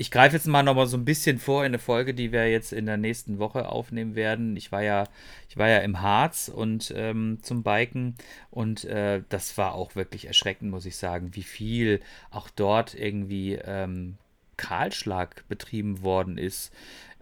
[0.00, 2.50] ich greife jetzt mal noch mal so ein bisschen vor in eine Folge, die wir
[2.50, 4.56] jetzt in der nächsten Woche aufnehmen werden.
[4.56, 5.04] Ich war ja,
[5.50, 8.16] ich war ja im Harz und ähm, zum Biken
[8.50, 13.56] und äh, das war auch wirklich erschreckend, muss ich sagen, wie viel auch dort irgendwie
[13.62, 14.16] ähm,
[14.56, 16.72] Kahlschlag betrieben worden ist.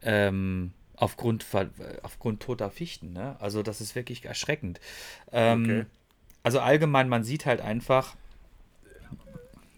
[0.02, 1.46] Ähm, Aufgrund,
[2.02, 3.12] aufgrund toter Fichten.
[3.12, 3.36] Ne?
[3.38, 4.80] Also das ist wirklich erschreckend.
[5.30, 5.86] Ähm, Okay.
[6.42, 8.16] Also allgemein, man sieht halt einfach,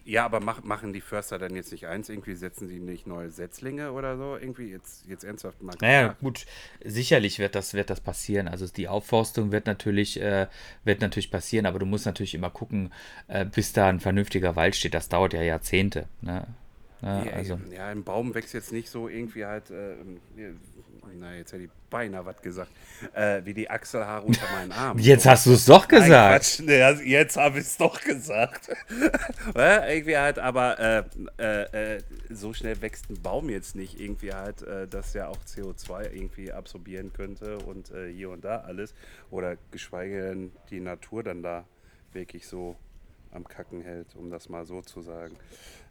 [0.03, 2.09] Ja, aber mach, machen die Förster dann jetzt nicht eins?
[2.09, 4.35] Irgendwie setzen sie nicht neue Setzlinge oder so?
[4.35, 5.75] Irgendwie jetzt, jetzt ernsthaft mal.
[5.79, 6.19] Naja, gesagt.
[6.21, 6.45] gut,
[6.83, 8.47] sicherlich wird das, wird das passieren.
[8.47, 10.47] Also die Aufforstung wird natürlich, äh,
[10.83, 12.91] wird natürlich passieren, aber du musst natürlich immer gucken,
[13.27, 14.95] äh, bis da ein vernünftiger Wald steht.
[14.95, 16.07] Das dauert ja Jahrzehnte.
[16.21, 16.47] Ne?
[17.03, 19.95] Ja, also, ja, ein Baum wächst jetzt nicht so irgendwie halt, äh,
[21.15, 22.71] na, jetzt hätte ich beinahe was gesagt,
[23.13, 24.99] äh, wie die Achselhaare unter meinen Armen.
[24.99, 26.43] jetzt hast du es doch Nein, gesagt.
[26.45, 28.69] Quatsch, nee, also jetzt habe ich es doch gesagt.
[29.55, 31.03] Ja, irgendwie halt, aber äh,
[31.37, 35.37] äh, äh, so schnell wächst ein Baum jetzt nicht irgendwie halt, äh, dass ja auch
[35.45, 38.93] CO2 irgendwie absorbieren könnte und äh, hier und da alles.
[39.29, 41.65] Oder geschweige denn die Natur dann da
[42.13, 42.75] wirklich so
[43.31, 45.35] am Kacken hält, um das mal so zu sagen.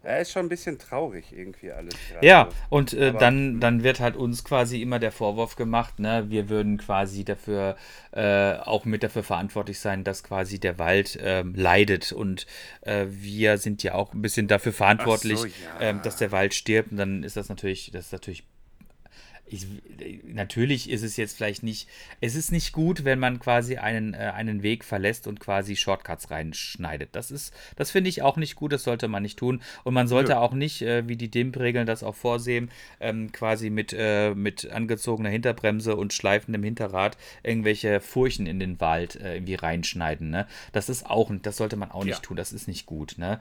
[0.03, 1.93] Ja, ist schon ein bisschen traurig irgendwie alles.
[2.09, 2.25] gerade.
[2.25, 6.49] Ja, und äh, dann, dann wird halt uns quasi immer der Vorwurf gemacht, ne, wir
[6.49, 7.75] würden quasi dafür
[8.11, 12.47] äh, auch mit dafür verantwortlich sein, dass quasi der Wald ähm, leidet und
[12.81, 15.81] äh, wir sind ja auch ein bisschen dafür verantwortlich, ja.
[15.81, 18.43] ähm, dass der Wald stirbt und dann ist das natürlich, das ist natürlich
[19.51, 19.67] ich,
[20.23, 21.87] natürlich ist es jetzt vielleicht nicht,
[22.21, 26.31] es ist nicht gut, wenn man quasi einen, äh, einen Weg verlässt und quasi Shortcuts
[26.31, 27.09] reinschneidet.
[27.13, 29.61] Das ist, das finde ich auch nicht gut, das sollte man nicht tun.
[29.83, 30.37] Und man sollte Nö.
[30.37, 35.29] auch nicht, äh, wie die DIMP-Regeln das auch vorsehen, ähm, quasi mit, äh, mit angezogener
[35.29, 40.29] Hinterbremse und schleifendem Hinterrad irgendwelche Furchen in den Wald äh, irgendwie reinschneiden.
[40.29, 40.47] Ne?
[40.71, 42.21] Das ist auch, das sollte man auch nicht Ja.
[42.21, 43.15] tun, das ist nicht gut.
[43.17, 43.39] Ne?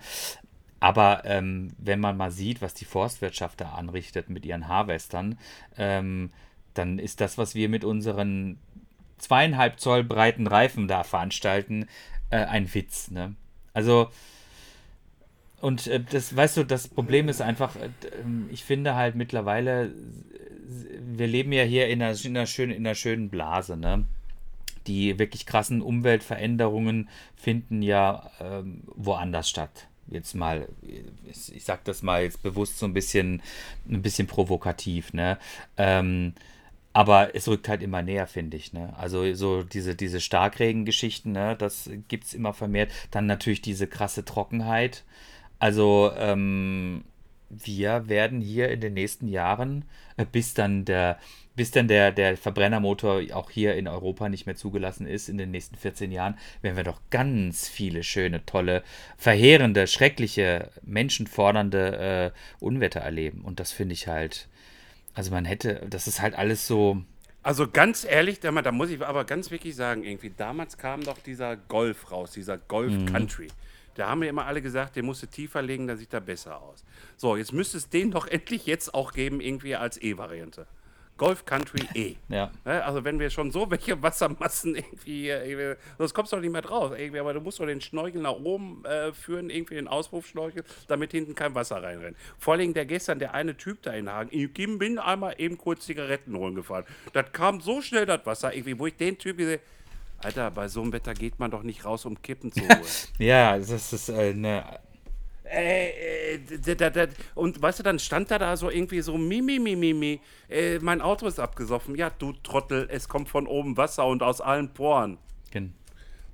[0.80, 5.38] Aber ähm, wenn man mal sieht, was die Forstwirtschaft da anrichtet mit ihren Harvestern,
[5.76, 6.30] ähm,
[6.74, 8.58] dann ist das, was wir mit unseren
[9.18, 11.86] zweieinhalb Zoll breiten Reifen da veranstalten,
[12.30, 13.10] äh, ein Witz.
[13.10, 13.34] Ne?
[13.74, 14.10] Also,
[15.60, 17.90] und äh, das, weißt du, das Problem ist einfach, äh,
[18.22, 19.92] ähm, ich finde halt mittlerweile,
[21.00, 24.04] wir leben ja hier in einer, in einer, schönen, in einer schönen Blase, ne?
[24.86, 29.89] Die wirklich krassen Umweltveränderungen finden ja ähm, woanders statt.
[30.10, 30.68] Jetzt mal,
[31.22, 33.42] ich sag das mal jetzt bewusst so ein bisschen,
[33.88, 35.38] ein bisschen provokativ, ne?
[35.76, 36.34] Ähm,
[36.92, 38.72] aber es rückt halt immer näher, finde ich.
[38.72, 38.92] Ne?
[38.96, 41.54] Also so diese, diese Starkregengeschichten, ne?
[41.56, 42.90] das gibt es immer vermehrt.
[43.12, 45.04] Dann natürlich diese krasse Trockenheit.
[45.60, 47.04] Also ähm,
[47.50, 49.84] wir werden hier in den nächsten Jahren,
[50.16, 51.18] äh, bis dann der,
[51.56, 55.50] bis dann der, der Verbrennermotor auch hier in Europa nicht mehr zugelassen ist, in den
[55.50, 58.82] nächsten 14 Jahren, werden wir doch ganz viele schöne, tolle,
[59.18, 63.42] verheerende, schreckliche, menschenfordernde äh, Unwetter erleben.
[63.42, 64.48] Und das finde ich halt,
[65.14, 67.02] also man hätte, das ist halt alles so,
[67.42, 71.56] Also ganz ehrlich, da, muss ich aber ganz wirklich sagen, irgendwie, damals kam doch dieser
[71.56, 73.06] Golf raus, dieser Golf Mhm.
[73.94, 76.84] Da haben wir immer alle gesagt, der musste tiefer legen, da sieht er besser aus.
[77.16, 80.66] So, jetzt müsste es den doch endlich jetzt auch geben, irgendwie als E-Variante.
[81.20, 82.16] Golf Country E.
[82.30, 82.50] ja.
[82.64, 86.52] Ne, Also wenn wir schon so welche Wassermassen irgendwie, irgendwie sonst kommst du doch nicht
[86.52, 86.92] mehr draus.
[86.96, 91.10] Irgendwie, aber du musst doch den Schnorchel nach oben äh, führen, irgendwie den Auspuffschnorchel, damit
[91.10, 92.16] hinten kein Wasser reinrennt.
[92.38, 95.84] Vor allem der gestern, der eine Typ da in Hagen, ich bin einmal eben kurz
[95.84, 96.86] Zigaretten holen gefahren.
[97.12, 99.60] Das kam so schnell, das Wasser, irgendwie, wo ich den Typ gesehen
[100.20, 102.96] Alter, bei so einem Wetter geht man doch nicht raus, um Kippen zu holen.
[103.18, 104.80] Ja, das ist äh, eine.
[105.44, 109.16] äh, äh, d- d- d- und weißt du, dann stand er da so irgendwie so,
[109.18, 111.94] mimi, mimi, mimi, äh, mein Auto ist abgesoffen.
[111.96, 115.18] Ja, du Trottel, es kommt von oben Wasser und aus allen Poren.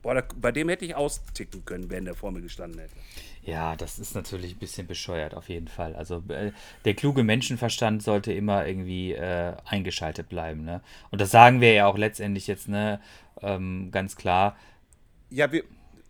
[0.06, 2.94] Boah, da, bei dem hätte ich austicken können, wenn der vor mir gestanden hätte.
[3.42, 5.96] Ja, das ist natürlich ein bisschen bescheuert, auf jeden Fall.
[5.96, 6.52] Also äh,
[6.84, 10.64] der kluge Menschenverstand sollte immer irgendwie äh, eingeschaltet bleiben.
[10.64, 10.80] Ne?
[11.10, 13.00] Und das sagen wir ja auch letztendlich jetzt, ne,
[13.42, 14.56] ähm, ganz klar.
[15.28, 15.64] Ja, wir,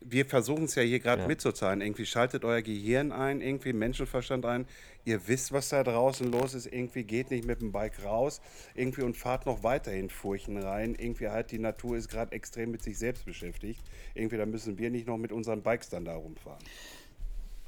[0.09, 1.29] wir versuchen es ja hier gerade Ja.
[1.29, 1.81] mitzuzahlen.
[1.81, 4.67] Irgendwie schaltet euer Gehirn ein, irgendwie Menschenverstand ein.
[5.05, 6.67] Ihr wisst, was da draußen los ist.
[6.67, 8.41] Irgendwie geht nicht mit dem Bike raus.
[8.75, 10.97] Irgendwie und fahrt noch weiterhin Furchen rein.
[10.99, 13.81] Irgendwie halt die Natur ist gerade extrem mit sich selbst beschäftigt.
[14.15, 16.63] Irgendwie da müssen wir nicht noch mit unseren Bikes dann da rumfahren.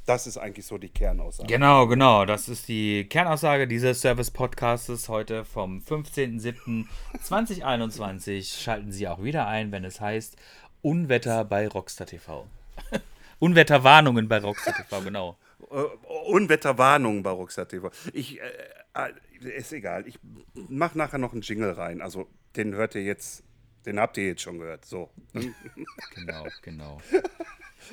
[0.06, 1.52] Das ist eigentlich so die Kernaussage.
[1.52, 2.24] Genau, genau.
[2.24, 8.58] Das ist die Kernaussage dieses Service-Podcastes heute vom 15.07.2021.
[8.62, 10.36] Schalten Sie auch wieder ein, wenn es heißt
[10.82, 12.46] Unwetter bei Rockstar TV.
[13.38, 15.36] Unwetterwarnungen bei Rockstar TV, genau.
[15.70, 15.82] Äh,
[16.30, 17.90] Unwetterwarnungen bei Rockstar TV.
[18.12, 18.50] Ich, äh,
[18.94, 20.06] äh, ist egal.
[20.06, 20.18] Ich
[20.54, 22.00] mache nachher noch einen Jingle rein.
[22.00, 23.42] Also, den hört ihr jetzt,
[23.86, 24.84] den habt ihr jetzt schon gehört.
[24.84, 25.10] So.
[26.14, 27.00] Genau, genau.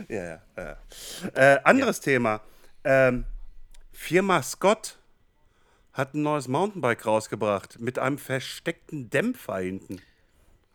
[0.09, 0.41] Ja, ja.
[0.57, 0.77] ja.
[1.35, 2.41] Äh, anderes Thema.
[2.83, 3.23] Ähm,
[3.93, 4.97] Firma Scott
[5.93, 10.01] hat ein neues Mountainbike rausgebracht mit einem versteckten Dämpfer hinten.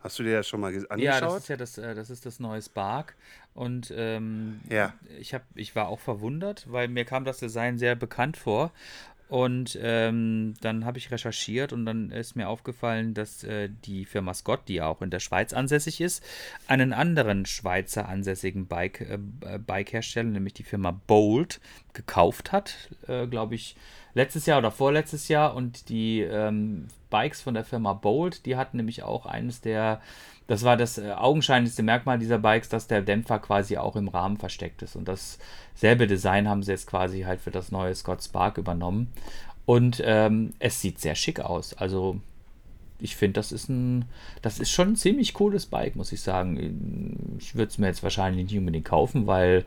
[0.01, 1.35] Hast du dir das schon mal ges- Ja, angeschaut?
[1.35, 3.15] das ist ja das, äh, das ist das neue Spark.
[3.53, 4.93] Und ähm, Ja.
[5.19, 8.71] ich, hab, ich war auch verwundert, weil mir kam das Design sehr bekannt vor.
[9.29, 14.33] Und ähm, dann habe ich recherchiert und dann ist mir aufgefallen, dass äh, die Firma
[14.33, 16.21] Scott, die ja auch in der Schweiz ansässig ist,
[16.67, 21.61] einen anderen Schweizer ansässigen Bike, äh, Bike-Hersteller, nämlich die Firma Bolt,
[21.93, 23.77] gekauft hat, äh, glaube ich,
[24.13, 25.55] letztes Jahr oder vorletztes Jahr.
[25.55, 30.01] Und die ähm, Bikes von der Firma Bolt, die hatten nämlich auch eines der,
[30.47, 34.37] das war das äh, augenscheinlichste Merkmal dieser Bikes, dass der Dämpfer quasi auch im Rahmen
[34.37, 34.95] versteckt ist.
[34.95, 39.11] Und dasselbe Design haben sie jetzt quasi halt für das neue Scott Spark übernommen.
[39.65, 41.73] Und ähm, es sieht sehr schick aus.
[41.75, 42.19] Also
[43.01, 44.05] ich finde, das ist ein,
[44.41, 47.37] das ist schon ein ziemlich cooles Bike, muss ich sagen.
[47.39, 49.65] Ich würde es mir jetzt wahrscheinlich nicht unbedingt kaufen, weil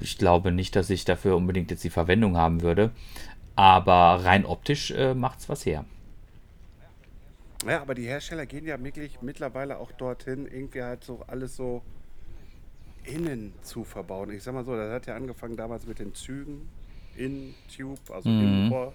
[0.00, 2.90] ich glaube nicht, dass ich dafür unbedingt jetzt die Verwendung haben würde.
[3.56, 5.84] Aber rein optisch äh, macht es was her.
[7.66, 11.82] Ja, aber die Hersteller gehen ja wirklich mittlerweile auch dorthin, irgendwie halt so alles so
[13.04, 14.30] innen zu verbauen.
[14.32, 16.68] Ich sag mal so, das hat ja angefangen damals mit den Zügen
[17.16, 18.92] in Tube, also im Rohr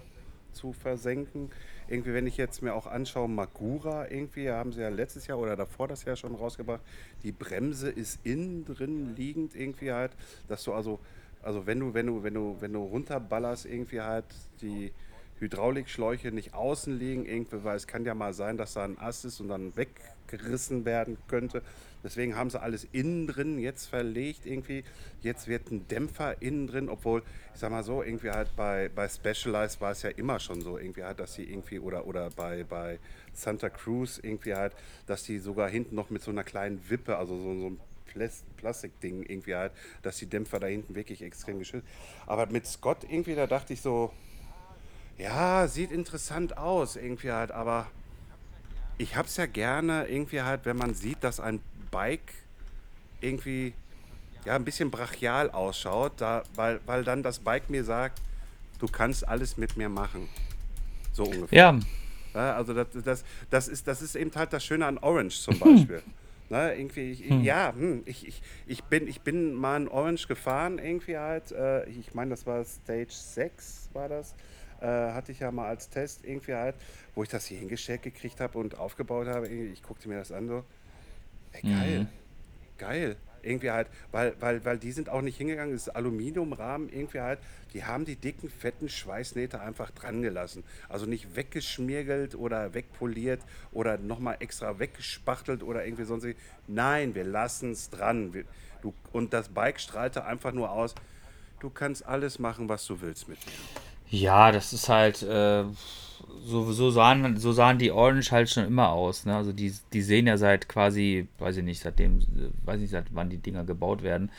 [0.52, 1.50] zu versenken.
[1.88, 5.56] Irgendwie, wenn ich jetzt mir auch anschaue, Magura, irgendwie haben sie ja letztes Jahr oder
[5.56, 6.80] davor das Jahr schon rausgebracht,
[7.22, 10.12] die Bremse ist innen drin liegend irgendwie halt,
[10.48, 11.00] dass du also,
[11.42, 14.26] also wenn du, wenn du, wenn du, wenn du runterballerst, irgendwie halt
[14.60, 14.92] die
[15.38, 19.24] Hydraulikschläuche nicht außen liegen, irgendwie, weil es kann ja mal sein, dass da ein Ast
[19.24, 21.62] ist und dann weggerissen werden könnte.
[22.02, 24.84] Deswegen haben sie alles innen drin jetzt verlegt irgendwie.
[25.22, 27.22] Jetzt wird ein Dämpfer innen drin, obwohl,
[27.54, 30.78] ich sag mal so, irgendwie halt bei, bei Specialized war es ja immer schon so,
[30.78, 32.98] irgendwie halt, dass sie irgendwie, oder, oder bei, bei
[33.32, 34.74] Santa Cruz irgendwie halt,
[35.06, 37.80] dass die sogar hinten noch mit so einer kleinen Wippe, also so, so ein
[38.12, 41.86] Plas- Plastikding irgendwie halt, dass die Dämpfer da hinten wirklich extrem geschützt.
[42.26, 44.12] Aber mit Scott irgendwie, da dachte ich so,
[45.18, 47.86] ja, sieht interessant aus irgendwie halt, aber
[48.98, 52.34] ich hab's ja gerne irgendwie halt, wenn man sieht, dass ein Bike
[53.20, 53.74] irgendwie
[54.44, 58.20] ja ein bisschen brachial ausschaut, da, weil, weil dann das Bike mir sagt,
[58.78, 60.28] du kannst alles mit mir machen.
[61.12, 61.58] So ungefähr.
[61.58, 61.78] Ja,
[62.34, 65.58] Ja, also das, das, das, ist, das ist eben halt das Schöne an Orange zum
[65.58, 66.02] Beispiel.
[66.50, 70.78] Ne, irgendwie, ich, Ja, hm, ich, ich, ich, bin, ich bin mal in Orange gefahren,
[70.78, 71.52] irgendwie halt.
[71.52, 74.34] Äh, ich meine, das war Stage 6, war das.
[74.80, 76.74] Äh, hatte ich ja mal als Test irgendwie halt,
[77.14, 79.46] wo ich das hier hingestellt gekriegt habe und aufgebaut habe.
[79.46, 80.64] Ich guckte mir das an so.
[81.52, 82.08] Ey, geil.
[82.78, 83.16] Geil.
[83.42, 87.38] Irgendwie halt, weil, weil, weil die sind auch nicht hingegangen, das ist Aluminiumrahmen irgendwie halt,
[87.72, 90.64] die haben die dicken, fetten Schweißnähte einfach dran gelassen.
[90.88, 93.40] Also nicht weggeschmirgelt oder wegpoliert
[93.72, 96.26] oder nochmal extra weggespachtelt oder irgendwie sonst.
[96.66, 98.34] Nein, wir lassen es dran.
[98.34, 98.44] Wir,
[98.82, 100.94] du, und das Bike strahlte einfach nur aus,
[101.60, 103.52] du kannst alles machen, was du willst mit mir.
[104.18, 105.64] Ja, das ist halt, äh,
[106.44, 109.26] so, so, sahen, so sahen die Orange halt schon immer aus.
[109.26, 109.36] Ne?
[109.36, 112.20] Also die, die sehen ja seit quasi, weiß ich nicht, seitdem,
[112.64, 114.30] weiß nicht, seit wann die Dinger gebaut werden,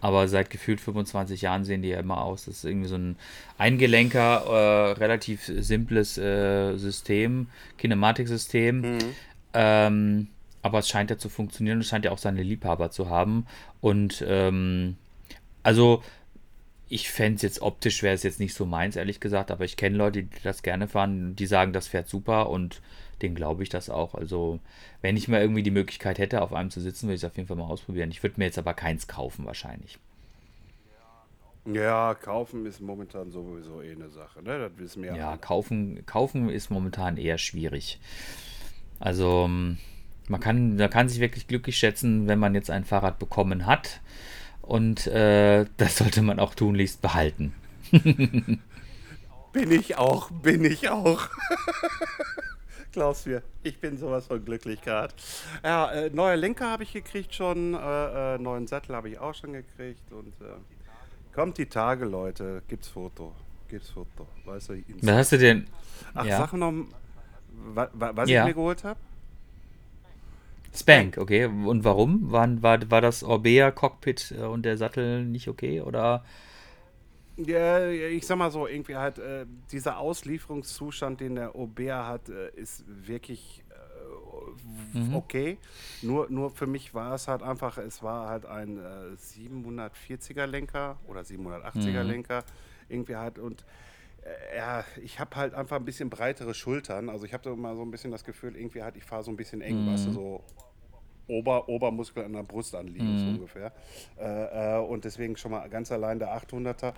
[0.00, 2.44] aber seit gefühlt 25 Jahren sehen die ja immer aus.
[2.44, 3.16] Das ist irgendwie so ein
[3.56, 8.98] Eingelenker, äh, relativ simples äh, System, Kinematiksystem.
[9.54, 10.28] Ähm,
[10.62, 13.46] aber es scheint ja zu funktionieren und es scheint ja auch seine Liebhaber zu haben.
[13.80, 14.96] Und ähm,
[15.62, 16.02] also
[16.88, 19.76] ich fände es jetzt optisch wäre es jetzt nicht so meins, ehrlich gesagt, aber ich
[19.76, 22.80] kenne Leute, die das gerne fahren, die sagen, das fährt super und
[23.22, 24.14] denen glaube ich das auch.
[24.14, 24.60] Also,
[25.02, 27.36] wenn ich mal irgendwie die Möglichkeit hätte, auf einem zu sitzen, würde ich es auf
[27.36, 28.10] jeden Fall mal ausprobieren.
[28.10, 29.98] Ich würde mir jetzt aber keins kaufen, wahrscheinlich.
[31.66, 34.58] Ja, kaufen ist momentan sowieso eh eine Sache, ne?
[34.58, 35.38] Das wissen wir Ja, alle.
[35.38, 38.00] kaufen, kaufen ist momentan eher schwierig.
[39.00, 43.66] Also, man kann, man kann sich wirklich glücklich schätzen, wenn man jetzt ein Fahrrad bekommen
[43.66, 44.00] hat.
[44.66, 47.52] Und äh, das sollte man auch tunlichst behalten.
[49.52, 51.28] Bin ich auch, bin ich auch.
[52.92, 55.12] Glaubst mir, ich bin sowas von glücklich gerade.
[55.64, 59.34] Ja, äh, neue Lenker habe ich gekriegt schon, äh, äh, neuen Sattel habe ich auch
[59.34, 63.32] schon gekriegt und äh, kommt die Tage, Leute, gibt's Foto,
[63.68, 64.72] gibt's Foto, weißt du?
[64.74, 65.66] Insta- Was hast du denn?
[66.14, 66.38] Ach, ja.
[66.38, 66.72] sag noch,
[67.74, 68.42] wa, wa, was Ja.
[68.42, 68.98] ich mir geholt habe?
[70.74, 71.46] Spank, okay.
[71.46, 72.30] Und warum?
[72.32, 75.80] War, war, war das Orbea Cockpit äh, und der Sattel nicht okay?
[75.80, 76.24] Oder
[77.36, 82.50] Ja, ich sag mal so, irgendwie halt, äh, dieser Auslieferungszustand, den der Aubert hat, äh,
[82.54, 83.74] ist wirklich äh,
[84.94, 85.16] Mhm.
[85.16, 85.58] okay.
[86.00, 91.00] Nur, nur für mich war es halt einfach, es war halt ein äh, 740er Lenker
[91.06, 92.08] oder 780er Mhm.
[92.08, 92.44] Lenker
[92.88, 93.64] irgendwie halt und
[94.22, 97.08] äh, ja, ich habe halt einfach ein bisschen breitere Schultern.
[97.10, 99.30] Also ich habe so mal so ein bisschen das Gefühl, irgendwie halt, ich fahre so
[99.32, 100.14] ein bisschen eng, weißt du, Mhm.
[100.14, 100.44] so
[101.26, 103.18] Ober, Obermuskel an der Brust anliegen, Mhm.
[103.18, 103.72] so ungefähr.
[104.18, 106.92] Äh, äh, und deswegen schon mal ganz allein der 800er.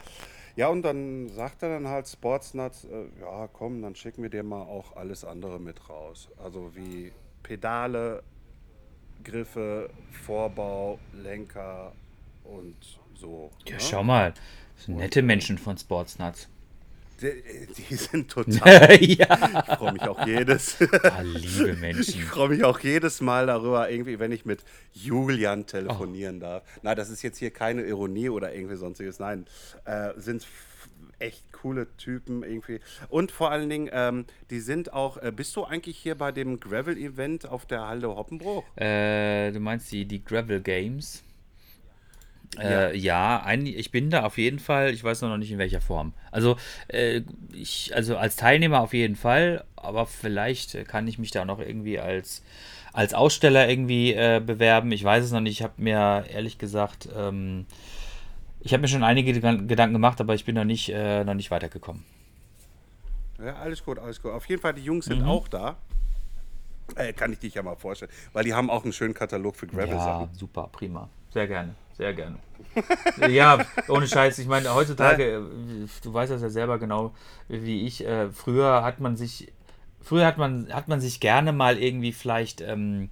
[0.57, 4.43] Ja, und dann sagt er dann halt Sportsnuts, äh, ja komm, dann schicken wir dir
[4.43, 6.29] mal auch alles andere mit raus.
[6.43, 7.13] Also wie
[7.43, 8.23] Pedale,
[9.23, 9.91] Griffe,
[10.25, 11.93] Vorbau, Lenker
[12.45, 12.77] und
[13.15, 13.51] so.
[13.67, 13.81] Ja, ne?
[13.81, 14.33] schau mal.
[14.77, 16.49] Das sind nette Menschen von Sportsnuts.
[17.21, 19.03] Die, sind total.
[19.03, 19.65] ja.
[19.69, 20.77] Ich freue mich auch jedes.
[21.03, 22.23] Ah, liebe Ich Menschen.
[22.23, 26.63] freue mich auch jedes Mal darüber, irgendwie, wenn ich mit Julian telefonieren darf.
[26.83, 29.19] Nein, das ist jetzt hier keine Ironie oder irgendwie sonstiges.
[29.19, 29.47] Nein,
[29.87, 30.47] äh, sind
[31.19, 32.81] echt coole Typen irgendwie.
[33.09, 35.17] Und vor allen Dingen, ähm, die sind auch.
[35.17, 38.65] Äh, bist du eigentlich hier bei dem Gravel-Event auf der Halde Hoppenbruch?
[38.77, 41.23] Äh, du meinst die, die Gravel Games?
[42.59, 44.93] Äh, ja, ein, ich bin da auf jeden Fall.
[44.93, 46.13] Ich weiß noch nicht in welcher Form.
[46.31, 46.57] Also,
[46.89, 51.45] äh, ich, also als Teilnehmer auf jeden Fall, aber vielleicht äh, kann ich mich da
[51.45, 52.43] noch irgendwie als,
[52.93, 54.93] als Aussteller irgendwie äh, bewerben.
[54.93, 55.59] Ich weiß es noch nicht.
[55.61, 57.67] Ich habe mir ehrlich gesagt, ähm,
[58.61, 61.35] ich habe mir schon einige Gedan- Gedanken gemacht, aber ich bin noch nicht, äh, noch
[61.35, 62.05] nicht weitergekommen.
[63.39, 64.33] Ja, alles gut, alles gut.
[64.33, 65.77] Auf jeden Fall, die Jungs sind auch da.
[66.95, 68.11] Äh, kann ich dich ja mal vorstellen.
[68.33, 70.29] Weil die haben auch einen schönen Katalog für Gravel-Sachen.
[70.33, 71.09] Ja, super, prima.
[71.33, 72.37] Sehr gerne, sehr gerne.
[73.29, 74.39] ja, ohne Scheiß.
[74.39, 75.41] Ich meine, heutzutage, äh,
[76.03, 77.15] du weißt das ja selber genau
[77.49, 79.53] wie ich, äh, früher hat man sich,
[80.03, 83.09] früher hat man, hat man sich gerne mal irgendwie vielleicht, ähm,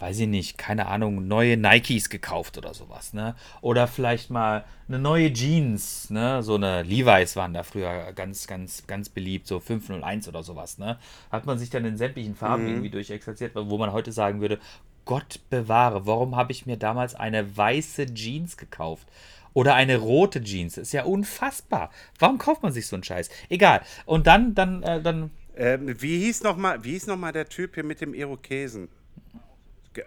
[0.00, 3.34] weiß ich nicht, keine Ahnung, neue Nikes gekauft oder sowas, ne?
[3.60, 6.42] Oder vielleicht mal eine neue Jeans, ne?
[6.42, 10.98] So eine Levi's waren da früher ganz, ganz, ganz beliebt, so 501 oder sowas, ne?
[11.32, 14.60] Hat man sich dann in sämtlichen Farben irgendwie durchexerziert, wo man heute sagen würde,
[15.08, 19.08] Gott bewahre, warum habe ich mir damals eine weiße Jeans gekauft?
[19.54, 20.74] Oder eine rote Jeans.
[20.74, 21.90] Das ist ja unfassbar.
[22.18, 23.30] Warum kauft man sich so einen Scheiß?
[23.48, 23.80] Egal.
[24.04, 25.30] Und dann, dann, äh, dann.
[25.56, 28.88] Ähm, wie hieß nochmal noch mal der Typ hier mit dem Irokesen?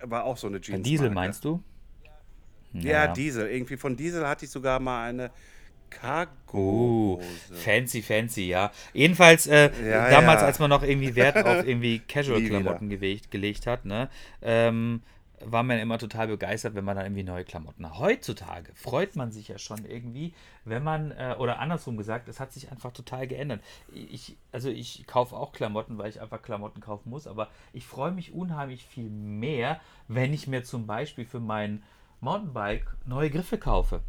[0.04, 0.84] War auch so eine Jeans.
[0.84, 1.64] Diesel meinst du?
[2.74, 3.08] Ja, Ja.
[3.08, 3.50] Diesel.
[3.50, 5.32] Irgendwie von Diesel hatte ich sogar mal eine
[5.92, 7.22] Cargo.
[7.54, 8.72] fancy, fancy, ja.
[8.94, 10.48] Jedenfalls, äh, Ja, damals, ja.
[10.48, 14.10] als man noch irgendwie Wert auf irgendwie Casual-Klamotten gelegt, gelegt hat, ne,
[14.42, 15.04] ähm,
[15.46, 18.00] war man immer total begeistert, wenn man dann irgendwie neue Klamotten hat.
[18.00, 20.34] Heutzutage freut man sich ja schon irgendwie,
[20.66, 23.62] wenn man, äh, oder andersrum gesagt, es hat sich einfach total geändert.
[23.94, 28.12] Ich, also ich kaufe auch Klamotten, weil ich einfach Klamotten kaufen muss, aber ich freue
[28.12, 31.84] mich unheimlich viel mehr, wenn ich mir zum Beispiel für mein
[32.20, 34.02] Mountainbike neue Griffe kaufe.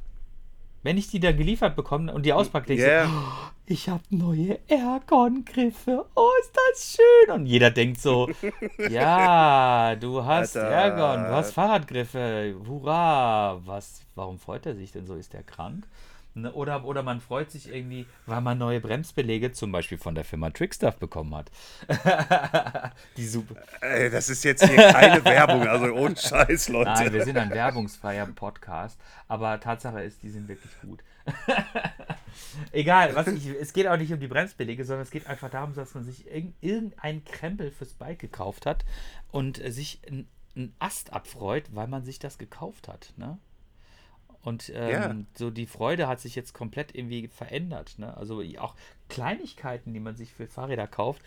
[0.83, 3.05] Wenn ich die dann geliefert bekomme und die auspacke, denke ich Ja.
[3.07, 6.05] so, "Oh, ich habe neue Ergon-Griffe.
[6.15, 7.35] Oh, ist das schön.
[7.35, 8.29] Und jeder denkt so,
[8.91, 10.69] ja, du hast Alter.
[10.69, 12.55] Ergon, du hast Fahrradgriffe.
[12.67, 13.61] Hurra.
[13.65, 15.15] Was, warum freut er sich denn so?
[15.15, 15.87] Ist er krank?
[16.35, 20.25] Ne, Oder, oder man freut sich irgendwie, weil man neue Bremsbelege zum Beispiel von der
[20.25, 21.51] Firma Trickstuff bekommen hat.
[23.19, 23.57] die super.
[23.83, 26.91] Ey, das ist jetzt hier keine Werbung, also ohne Scheiß, Leute.
[26.91, 31.03] Nein, wir sind ein werbungsfreier Podcast, aber Tatsache ist, die sind wirklich gut.
[32.73, 35.75] Egal, was ich, es geht auch nicht um die Bremsbelege, sondern es geht einfach darum,
[35.75, 38.87] dass man sich irg irgendein Krempel fürs Bike gekauft hat
[39.31, 43.13] und sich einen Ast abfreut, weil man sich das gekauft hat.
[43.17, 43.39] Ne?
[44.43, 45.15] Und ähm, Ja.
[45.35, 47.99] so die Freude hat sich jetzt komplett irgendwie verändert.
[47.99, 48.17] Ne?
[48.17, 48.75] Also auch
[49.09, 51.23] Kleinigkeiten, die man sich für Fahrräder kauft,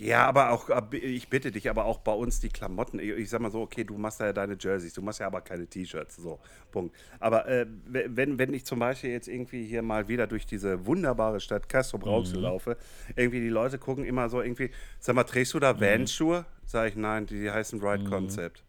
[0.00, 3.00] Ja, aber auch, ab- ich bitte dich, aber auch bei uns die Klamotten.
[3.00, 5.40] Ich ich sag mal so, okay, du machst ja deine Jerseys, du machst ja aber
[5.40, 6.38] keine T-Shirts, so,
[6.70, 6.94] Punkt.
[7.18, 11.40] Aber äh, wenn, wenn ich zum Beispiel jetzt irgendwie hier mal wieder durch diese wunderbare
[11.40, 12.76] Stadt Castro Brauxel laufe,
[13.16, 16.44] irgendwie die Leute gucken immer so irgendwie, sag mal, trägst du da Vans-Schuhe?
[16.64, 18.62] Sag ich, nein, die heißen Ride Concept.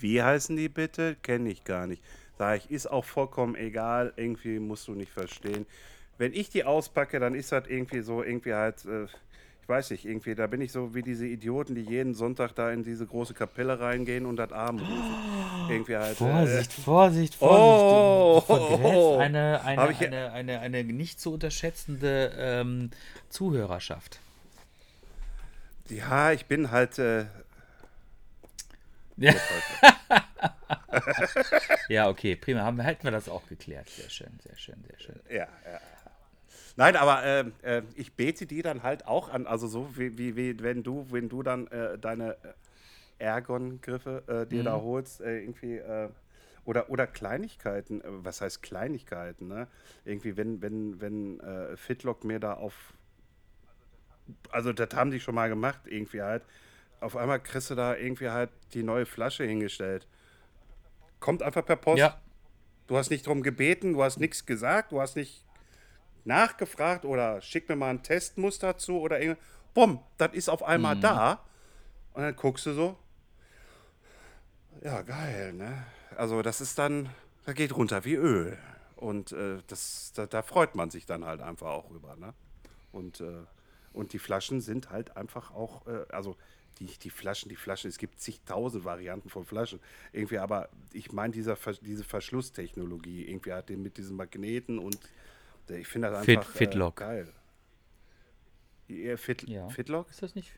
[0.00, 1.16] Wie heißen die bitte?
[1.22, 2.02] Kenne ich gar nicht.
[2.38, 5.66] Sag ich, ist auch vollkommen egal, irgendwie musst du nicht verstehen.
[6.18, 10.04] Wenn ich die auspacke, dann ist das irgendwie so, irgendwie halt, äh, ich weiß nicht,
[10.04, 13.34] irgendwie, da bin ich so wie diese Idioten, die jeden Sonntag da in diese große
[13.34, 15.70] Kapelle reingehen und das Arm rufen.
[15.70, 16.16] Irgendwie halt.
[16.16, 17.84] Vorsicht, Vorsicht, Vorsicht.
[17.84, 22.90] Oh, du oh, eine, eine, ich- eine, eine, eine nicht zu unterschätzende ähm,
[23.28, 24.18] Zuhörerschaft.
[25.90, 27.26] Äh, ja, ich bin halt, äh,
[29.20, 29.34] Ja.
[31.88, 32.62] ja, okay, prima.
[32.62, 33.88] Haben, hätten wir das auch geklärt.
[33.90, 35.20] Sehr schön, sehr schön, sehr schön.
[35.28, 35.80] ja, ja.
[36.76, 40.36] Nein, aber äh, äh, ich bete die dann halt auch an, also so wie, wie,
[40.36, 42.54] wie wenn du, wenn du dann äh, deine äh,
[43.18, 46.08] Ergon-Griffe äh, dir da holst, äh, irgendwie, äh,
[46.64, 49.66] oder, oder Kleinigkeiten, was heißt Kleinigkeiten, ne?
[50.04, 52.94] Irgendwie, wenn, wenn, wenn äh, Fitlock mir da auf,
[54.50, 56.44] also das haben die schon mal gemacht, irgendwie halt,
[57.00, 60.06] auf einmal kriegst du da irgendwie halt die neue Flasche hingestellt.
[61.18, 61.98] Kommt einfach per Post.
[61.98, 62.20] Ja.
[62.86, 65.44] Du hast nicht drum gebeten, du hast nichts gesagt, du hast nicht
[66.24, 69.44] nachgefragt oder schick mir mal ein Testmuster zu oder irgendwas.
[69.74, 71.00] Bumm, das ist auf einmal Mhm.
[71.02, 71.44] da.
[72.14, 72.96] Und dann guckst du so.
[74.82, 75.84] Ja, geil, ne?
[76.16, 77.08] Also das ist dann,
[77.44, 78.58] da geht runter wie Öl.
[78.96, 82.34] Und äh, das, da, da freut man sich dann halt einfach auch rüber, ne?
[82.92, 83.44] Und, äh,
[83.92, 86.36] und die Flaschen sind halt einfach auch, äh, also
[86.78, 89.80] die, die Flaschen, die Flaschen, es gibt zigtausend Varianten von Flaschen.
[90.12, 94.98] Irgendwie, aber ich meine, dieser, diese Verschlusstechnologie, irgendwie hat den mit diesen Magneten und
[95.68, 97.00] äh, ich finde das Fit- einfach Fitlock.
[97.00, 97.32] Äh, geil.
[98.88, 99.68] Ja, Fit, Ja.
[99.68, 100.10] Fitlock?
[100.10, 100.52] Ist das nicht?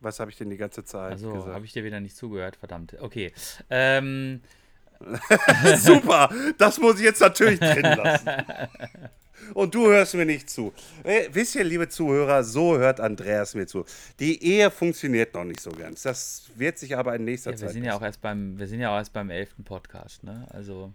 [0.00, 1.54] Was habe ich denn die ganze Zeit Also gesagt?
[1.54, 2.96] habe ich dir wieder nicht zugehört, verdammt.
[3.00, 3.32] Okay.
[3.68, 4.40] Ähm,
[5.78, 8.28] Super, das muss ich jetzt natürlich drin lassen.
[9.54, 10.72] Und du hörst mir nicht zu.
[11.02, 13.84] Äh, wisst ihr, liebe Zuhörer, so hört Andreas mir zu.
[14.18, 16.02] Die Ehe funktioniert noch nicht so ganz.
[16.02, 17.72] Das wird sich aber in nächster ja, wir Zeit.
[17.72, 20.46] sind ja auch erst beim, wir sind ja auch erst beim elften Podcast, ne?
[20.50, 20.92] Also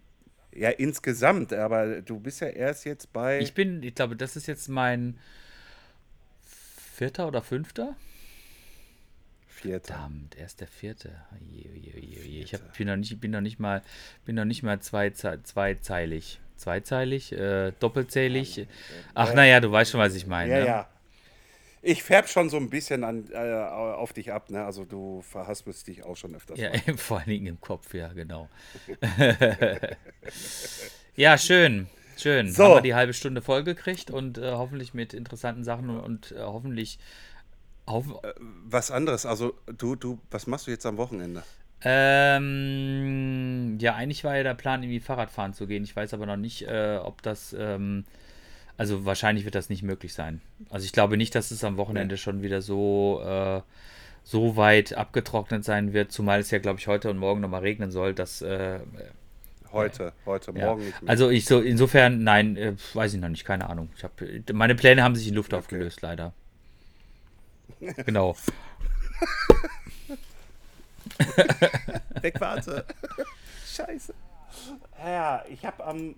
[0.54, 3.40] ja, insgesamt, aber du bist ja erst jetzt bei.
[3.40, 5.18] ich bin, ich glaube, das ist jetzt mein
[6.94, 7.94] vierter oder fünfter.
[9.66, 9.94] Vierter.
[9.94, 11.12] Verdammt, erst der vierte.
[11.50, 12.42] Je, je, je, je.
[12.42, 13.82] Ich hab, bin noch nicht, bin noch nicht mal,
[14.24, 16.40] bin noch nicht mal zwei, zweizeilig.
[16.56, 18.66] Zweizeilig, äh, doppelzählig.
[19.14, 20.52] Ach naja, du weißt schon, was ich meine.
[20.52, 20.66] Ja, ne?
[20.66, 20.88] ja.
[21.82, 24.64] Ich färb schon so ein bisschen an, äh, auf dich ab, ne?
[24.64, 26.58] Also du verhaspelst dich auch schon öfters.
[26.58, 26.80] Ja, mal.
[26.96, 28.48] vor allen Dingen im Kopf, ja, genau.
[31.16, 31.86] ja, schön.
[32.16, 32.50] Schön.
[32.50, 32.64] So.
[32.64, 36.40] Haben wir die halbe Stunde vollgekriegt und äh, hoffentlich mit interessanten Sachen und, und äh,
[36.40, 36.98] hoffentlich.
[37.88, 38.06] Hoff,
[38.68, 41.42] Was anderes, also du, du, was machst du jetzt am Wochenende?
[41.82, 45.84] ähm, ja, eigentlich war ja der Plan, irgendwie Fahrradfahren zu gehen.
[45.84, 47.54] Ich weiß aber noch nicht, äh, ob das.
[47.58, 48.04] Ähm,
[48.78, 50.40] also wahrscheinlich wird das nicht möglich sein.
[50.68, 53.62] Also ich glaube nicht, dass es am Wochenende schon wieder so, äh,
[54.22, 57.90] so weit abgetrocknet sein wird, zumal es ja, glaube ich, heute und morgen nochmal regnen
[57.90, 58.80] soll, dass äh,
[59.72, 60.66] Heute, heute, Ja.
[60.66, 61.10] morgen nicht mehr.
[61.10, 63.88] Also ich so insofern nein, äh, weiß ich noch nicht, keine Ahnung.
[63.96, 64.12] Ich hab,
[64.52, 66.32] meine Pläne haben sich in Luft aufgelöst, leider.
[68.04, 68.36] Genau.
[72.20, 72.84] Wegwarte.
[73.66, 74.14] Scheiße.
[74.98, 76.14] Ja, ich habe am.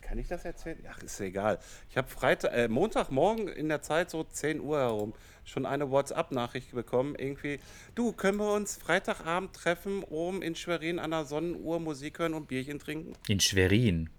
[0.00, 0.78] Kann ich das erzählen?
[0.88, 1.58] Ach, ist egal.
[1.90, 6.72] Ich habe Freitag, äh, Montagmorgen in der Zeit so 10 Uhr herum schon eine WhatsApp-Nachricht
[6.72, 7.16] bekommen.
[7.16, 7.58] Irgendwie,
[7.94, 12.46] du, können wir uns Freitagabend treffen, oben in Schwerin an der Sonnenuhr Musik hören und
[12.46, 13.14] Bierchen trinken?
[13.28, 14.10] In Schwerin.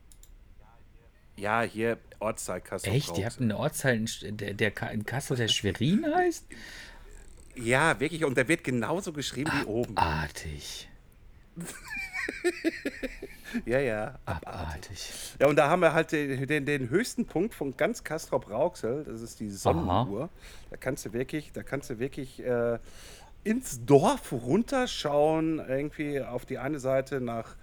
[1.38, 2.94] Ja, hier Ortsteil Kassel.
[2.94, 3.18] Echt?
[3.18, 6.46] Ihr habt einen Ortsteil in, der, der in Kassel, der Schwerin heißt?
[7.56, 8.26] Ja, wirklich.
[8.26, 9.98] Und der wird genauso geschrieben Ah, wie oben.
[9.98, 10.90] Abartig.
[13.66, 14.20] Ja, ja.
[14.26, 15.10] Abartig.
[15.40, 19.06] Ja, und da haben wir halt den, den, den höchsten Punkt von ganz Castrop Rauxel,
[19.06, 20.30] das ist die Sonnenuhr.
[20.70, 22.78] Da kannst du wirklich, da kannst du wirklich äh,
[23.44, 27.56] ins Dorf runterschauen, irgendwie auf die eine Seite nach,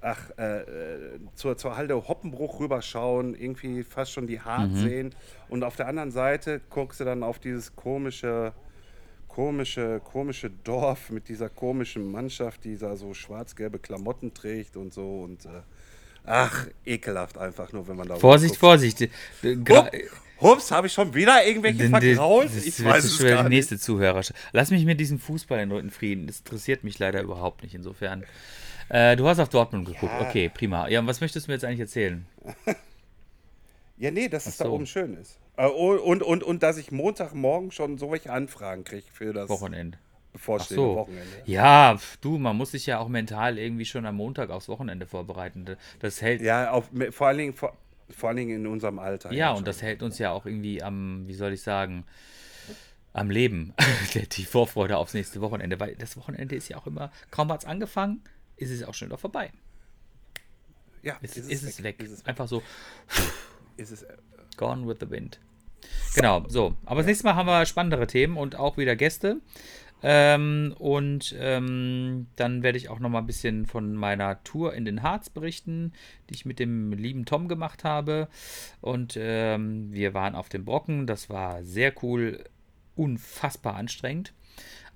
[0.00, 5.14] ach, äh, äh, zur, zur Halde Hoppenbruch rüberschauen, irgendwie fast schon die Hart sehen.
[5.48, 8.52] Und auf der anderen Seite guckst du dann auf dieses komische,
[9.26, 15.22] komische, komische Dorf mit dieser komischen Mannschaft, die da so schwarz-gelbe Klamotten trägt und so
[15.22, 15.48] und äh,
[16.24, 18.56] ach, ekelhaft einfach nur, wenn man da Vorsicht.
[18.56, 19.08] Vorsicht.
[19.42, 19.90] Gra-
[20.40, 22.46] Hups, habe ich schon wieder irgendwelche vergrault?
[22.46, 23.48] Das Ich weiß es gar nicht.
[23.50, 24.22] nächste Zuhörer.
[24.52, 26.28] Lass mich mit diesem Fußball in Frieden.
[26.28, 27.74] Das interessiert mich leider überhaupt nicht.
[27.74, 28.24] Insofern.
[28.88, 30.12] Äh, du hast auf Dortmund geguckt.
[30.20, 30.28] Ja.
[30.28, 30.88] Okay, prima.
[30.88, 32.26] Ja, und was möchtest du mir jetzt eigentlich erzählen?
[34.00, 34.74] Ja, nee, dass es Ach da so.
[34.74, 35.38] oben schön ist.
[35.56, 39.98] Äh, und, und, und, und dass ich Montagmorgen schon solche Anfragen kriege für das Wochenende.
[40.32, 40.94] Bevorstehende so.
[40.96, 41.26] Wochenende.
[41.46, 45.06] Ja, pf, du, man muss sich ja auch mental irgendwie schon am Montag aufs Wochenende
[45.06, 45.64] vorbereiten.
[45.98, 46.40] Das hält.
[46.42, 47.76] Ja, Ja, auf, vor, allen Dingen, vor,
[48.08, 49.32] vor allen Dingen in unserem Alter.
[49.50, 49.64] und schon.
[49.64, 52.04] das hält uns ja auch irgendwie am, wie soll ich sagen,
[53.12, 53.74] am Leben.
[54.32, 55.80] Die Vorfreude aufs nächste Wochenende.
[55.80, 58.22] Weil das Wochenende ist ja auch immer, kaum hat es angefangen,
[58.58, 59.50] ist es auch schon wieder vorbei.
[61.02, 62.02] ja, Ist, ist, es weg.
[62.02, 62.62] Ist es, Einfach so,
[63.76, 64.16] ist es, äh,
[64.56, 65.40] gone with the wind.
[66.14, 66.74] Genau, so.
[66.84, 69.40] Aber das nächste Mal haben wir spannendere Themen und auch wieder Gäste.
[70.02, 74.84] Ähm, und ähm, dann werde ich auch noch mal ein bisschen von meiner Tour in
[74.84, 75.92] den Harz berichten,
[76.28, 78.28] die ich mit dem lieben Tom gemacht habe.
[78.80, 81.06] Und ähm, wir waren auf dem Brocken.
[81.06, 82.44] Das war sehr cool,
[82.94, 84.32] unfassbar anstrengend.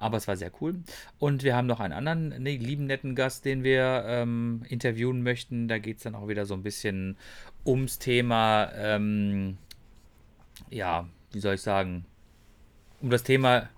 [0.03, 0.74] Aber es war sehr cool.
[1.18, 5.68] Und wir haben noch einen anderen ne, lieben, netten Gast, den wir ähm, interviewen möchten.
[5.68, 7.16] Da geht es dann auch wieder so ein bisschen
[7.64, 9.57] ums Thema, ähm,
[10.70, 12.05] ja, wie soll ich sagen,
[13.00, 13.68] um das Thema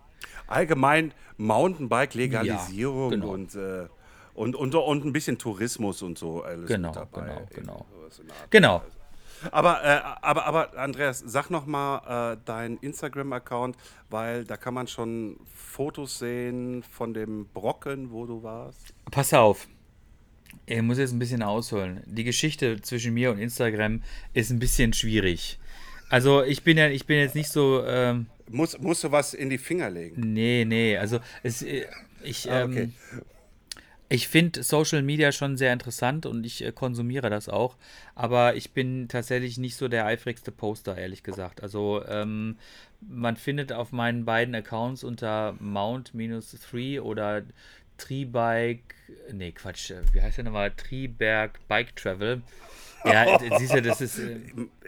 [0.47, 3.29] allgemein Mountainbike-Legalisierung Ja, genau.
[3.33, 3.87] und, äh,
[4.35, 7.47] Und, und, und ein bisschen Tourismus und so alles Genau, dabei.
[7.55, 7.87] genau, genau.
[8.51, 8.83] Genau.
[9.51, 13.77] Aber, äh, aber, aber Andreas, sag noch mal äh, deinen Instagram-Account,
[14.11, 18.95] weil da kann man schon Fotos sehen von dem Brocken, wo du warst.
[19.11, 19.67] Pass auf.
[20.67, 22.03] Ich muss jetzt ein bisschen ausholen.
[22.07, 25.59] Die Geschichte zwischen mir und Instagram ist ein bisschen schwierig.
[26.09, 27.83] Also ich bin ja, ich bin jetzt nicht so.
[27.85, 30.33] Ähm, Muss, musst du was in die Finger legen?
[30.33, 30.97] nee, nee.
[30.97, 31.87] Also es, äh,
[32.23, 32.83] ich, Ah, okay.
[33.13, 33.23] ähm,
[34.09, 37.77] ich finde Social Media schon sehr interessant und ich äh, konsumiere das auch.
[38.15, 41.63] Aber ich bin tatsächlich nicht so der eifrigste Poster, ehrlich gesagt.
[41.63, 42.57] Also ähm,
[43.01, 47.43] man findet auf meinen beiden Accounts unter Mount-3 oder
[47.97, 48.83] Treebike,
[49.33, 50.73] nee, Quatsch, äh, wie heißt der nochmal?
[50.73, 52.43] Treeberg Bike Travel.
[53.05, 54.19] Ja, siehst du, das ist.
[54.19, 54.41] Äh,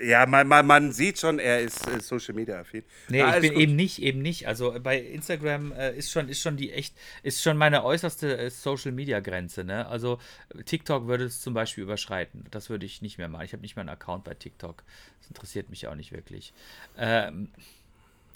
[0.02, 2.82] Ja, man, man, man sieht schon, er ist äh, Social Media affin.
[3.08, 3.62] Nee, Ja, ich bin gut.
[3.62, 4.48] eben nicht, eben nicht.
[4.48, 8.38] Also äh, bei Instagram äh, ist schon, ist schon die echt, ist schon meine äußerste
[8.38, 9.86] äh, Social Media Grenze, ne?
[9.86, 10.18] Also
[10.64, 12.44] TikTok würde es zum Beispiel überschreiten.
[12.50, 13.44] Das würde ich nicht mehr machen.
[13.44, 14.82] Ich habe nicht mal einen Account bei TikTok.
[15.20, 16.52] Das interessiert mich auch nicht wirklich.
[16.98, 17.48] Ähm,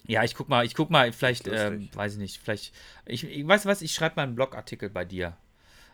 [0.06, 2.74] ja, ich guck mal, ich guck mal, vielleicht, ähm, weiß ich nicht, vielleicht,
[3.06, 5.36] ich, ich weiß was, ich schreibe mal einen Blogartikel bei dir.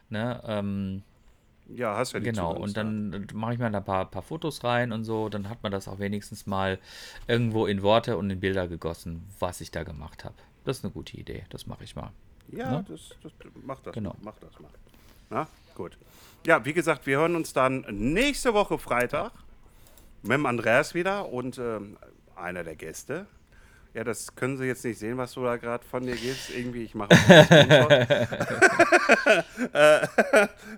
[0.08, 0.42] Ne?
[0.46, 1.02] Ähm,
[1.74, 4.92] Ja, hast ja die Genau, und dann mache ich mal ein paar, paar Fotos rein
[4.92, 6.78] und so, dann hat man das auch wenigstens mal
[7.26, 10.34] irgendwo in Worte und in Bilder gegossen, was ich da gemacht habe.
[10.64, 12.10] Das ist eine gute Idee, das mache ich mal.
[12.52, 12.84] Ja, Ne?
[12.88, 13.32] das, das,
[13.64, 14.10] mach das Genau.
[14.10, 14.18] mal.
[14.22, 14.70] Mach das mal.
[15.30, 15.98] Na, gut.
[16.46, 19.32] Ja, wie gesagt, wir hören uns dann nächste Woche Freitag
[20.22, 21.96] mit dem Andreas wieder und ähm,
[22.36, 23.26] einer der Gäste.
[23.96, 26.54] Ja, das können Sie jetzt nicht sehen, was du da gerade von dir gibst.
[26.54, 27.14] Irgendwie, ich mache
[29.72, 30.06] äh,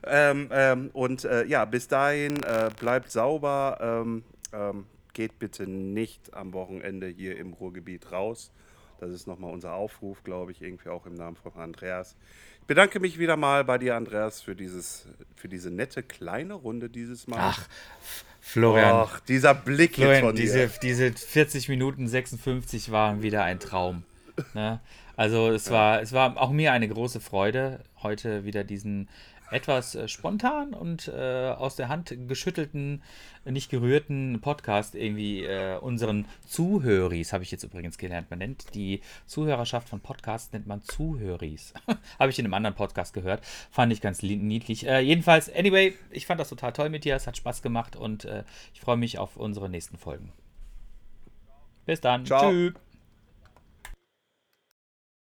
[0.04, 3.78] ähm, ähm, Und äh, ja, bis dahin, äh, bleibt sauber.
[3.80, 8.52] Ähm, ähm, geht bitte nicht am Wochenende hier im Ruhrgebiet raus.
[9.00, 12.14] Das ist nochmal unser Aufruf, glaube ich, irgendwie auch im Namen von Andreas.
[12.60, 16.88] Ich bedanke mich wieder mal bei dir, Andreas, für, dieses, für diese nette kleine Runde
[16.88, 17.40] dieses Mal.
[17.40, 17.68] Ach,
[18.50, 20.70] Florian, Och, dieser Blick Florian von diese, dir.
[20.82, 24.04] diese 40 Minuten 56 waren wieder ein Traum.
[24.54, 24.80] Ne?
[25.16, 29.08] Also es war, es war auch mir eine große Freude, heute wieder diesen
[29.50, 33.02] etwas äh, spontan und äh, aus der Hand geschüttelten,
[33.44, 38.30] nicht gerührten Podcast irgendwie äh, unseren Zuhöris, habe ich jetzt übrigens gelernt.
[38.30, 41.72] Man nennt die Zuhörerschaft von Podcasts, nennt man Zuhöris.
[42.18, 43.44] habe ich in einem anderen Podcast gehört.
[43.70, 44.86] Fand ich ganz li- niedlich.
[44.86, 47.16] Äh, jedenfalls, anyway, ich fand das total toll mit dir.
[47.16, 48.44] Es hat Spaß gemacht und äh,
[48.74, 50.32] ich freue mich auf unsere nächsten Folgen.
[51.86, 52.26] Bis dann.
[52.26, 52.50] Ciao.
[52.50, 52.87] Tschüss.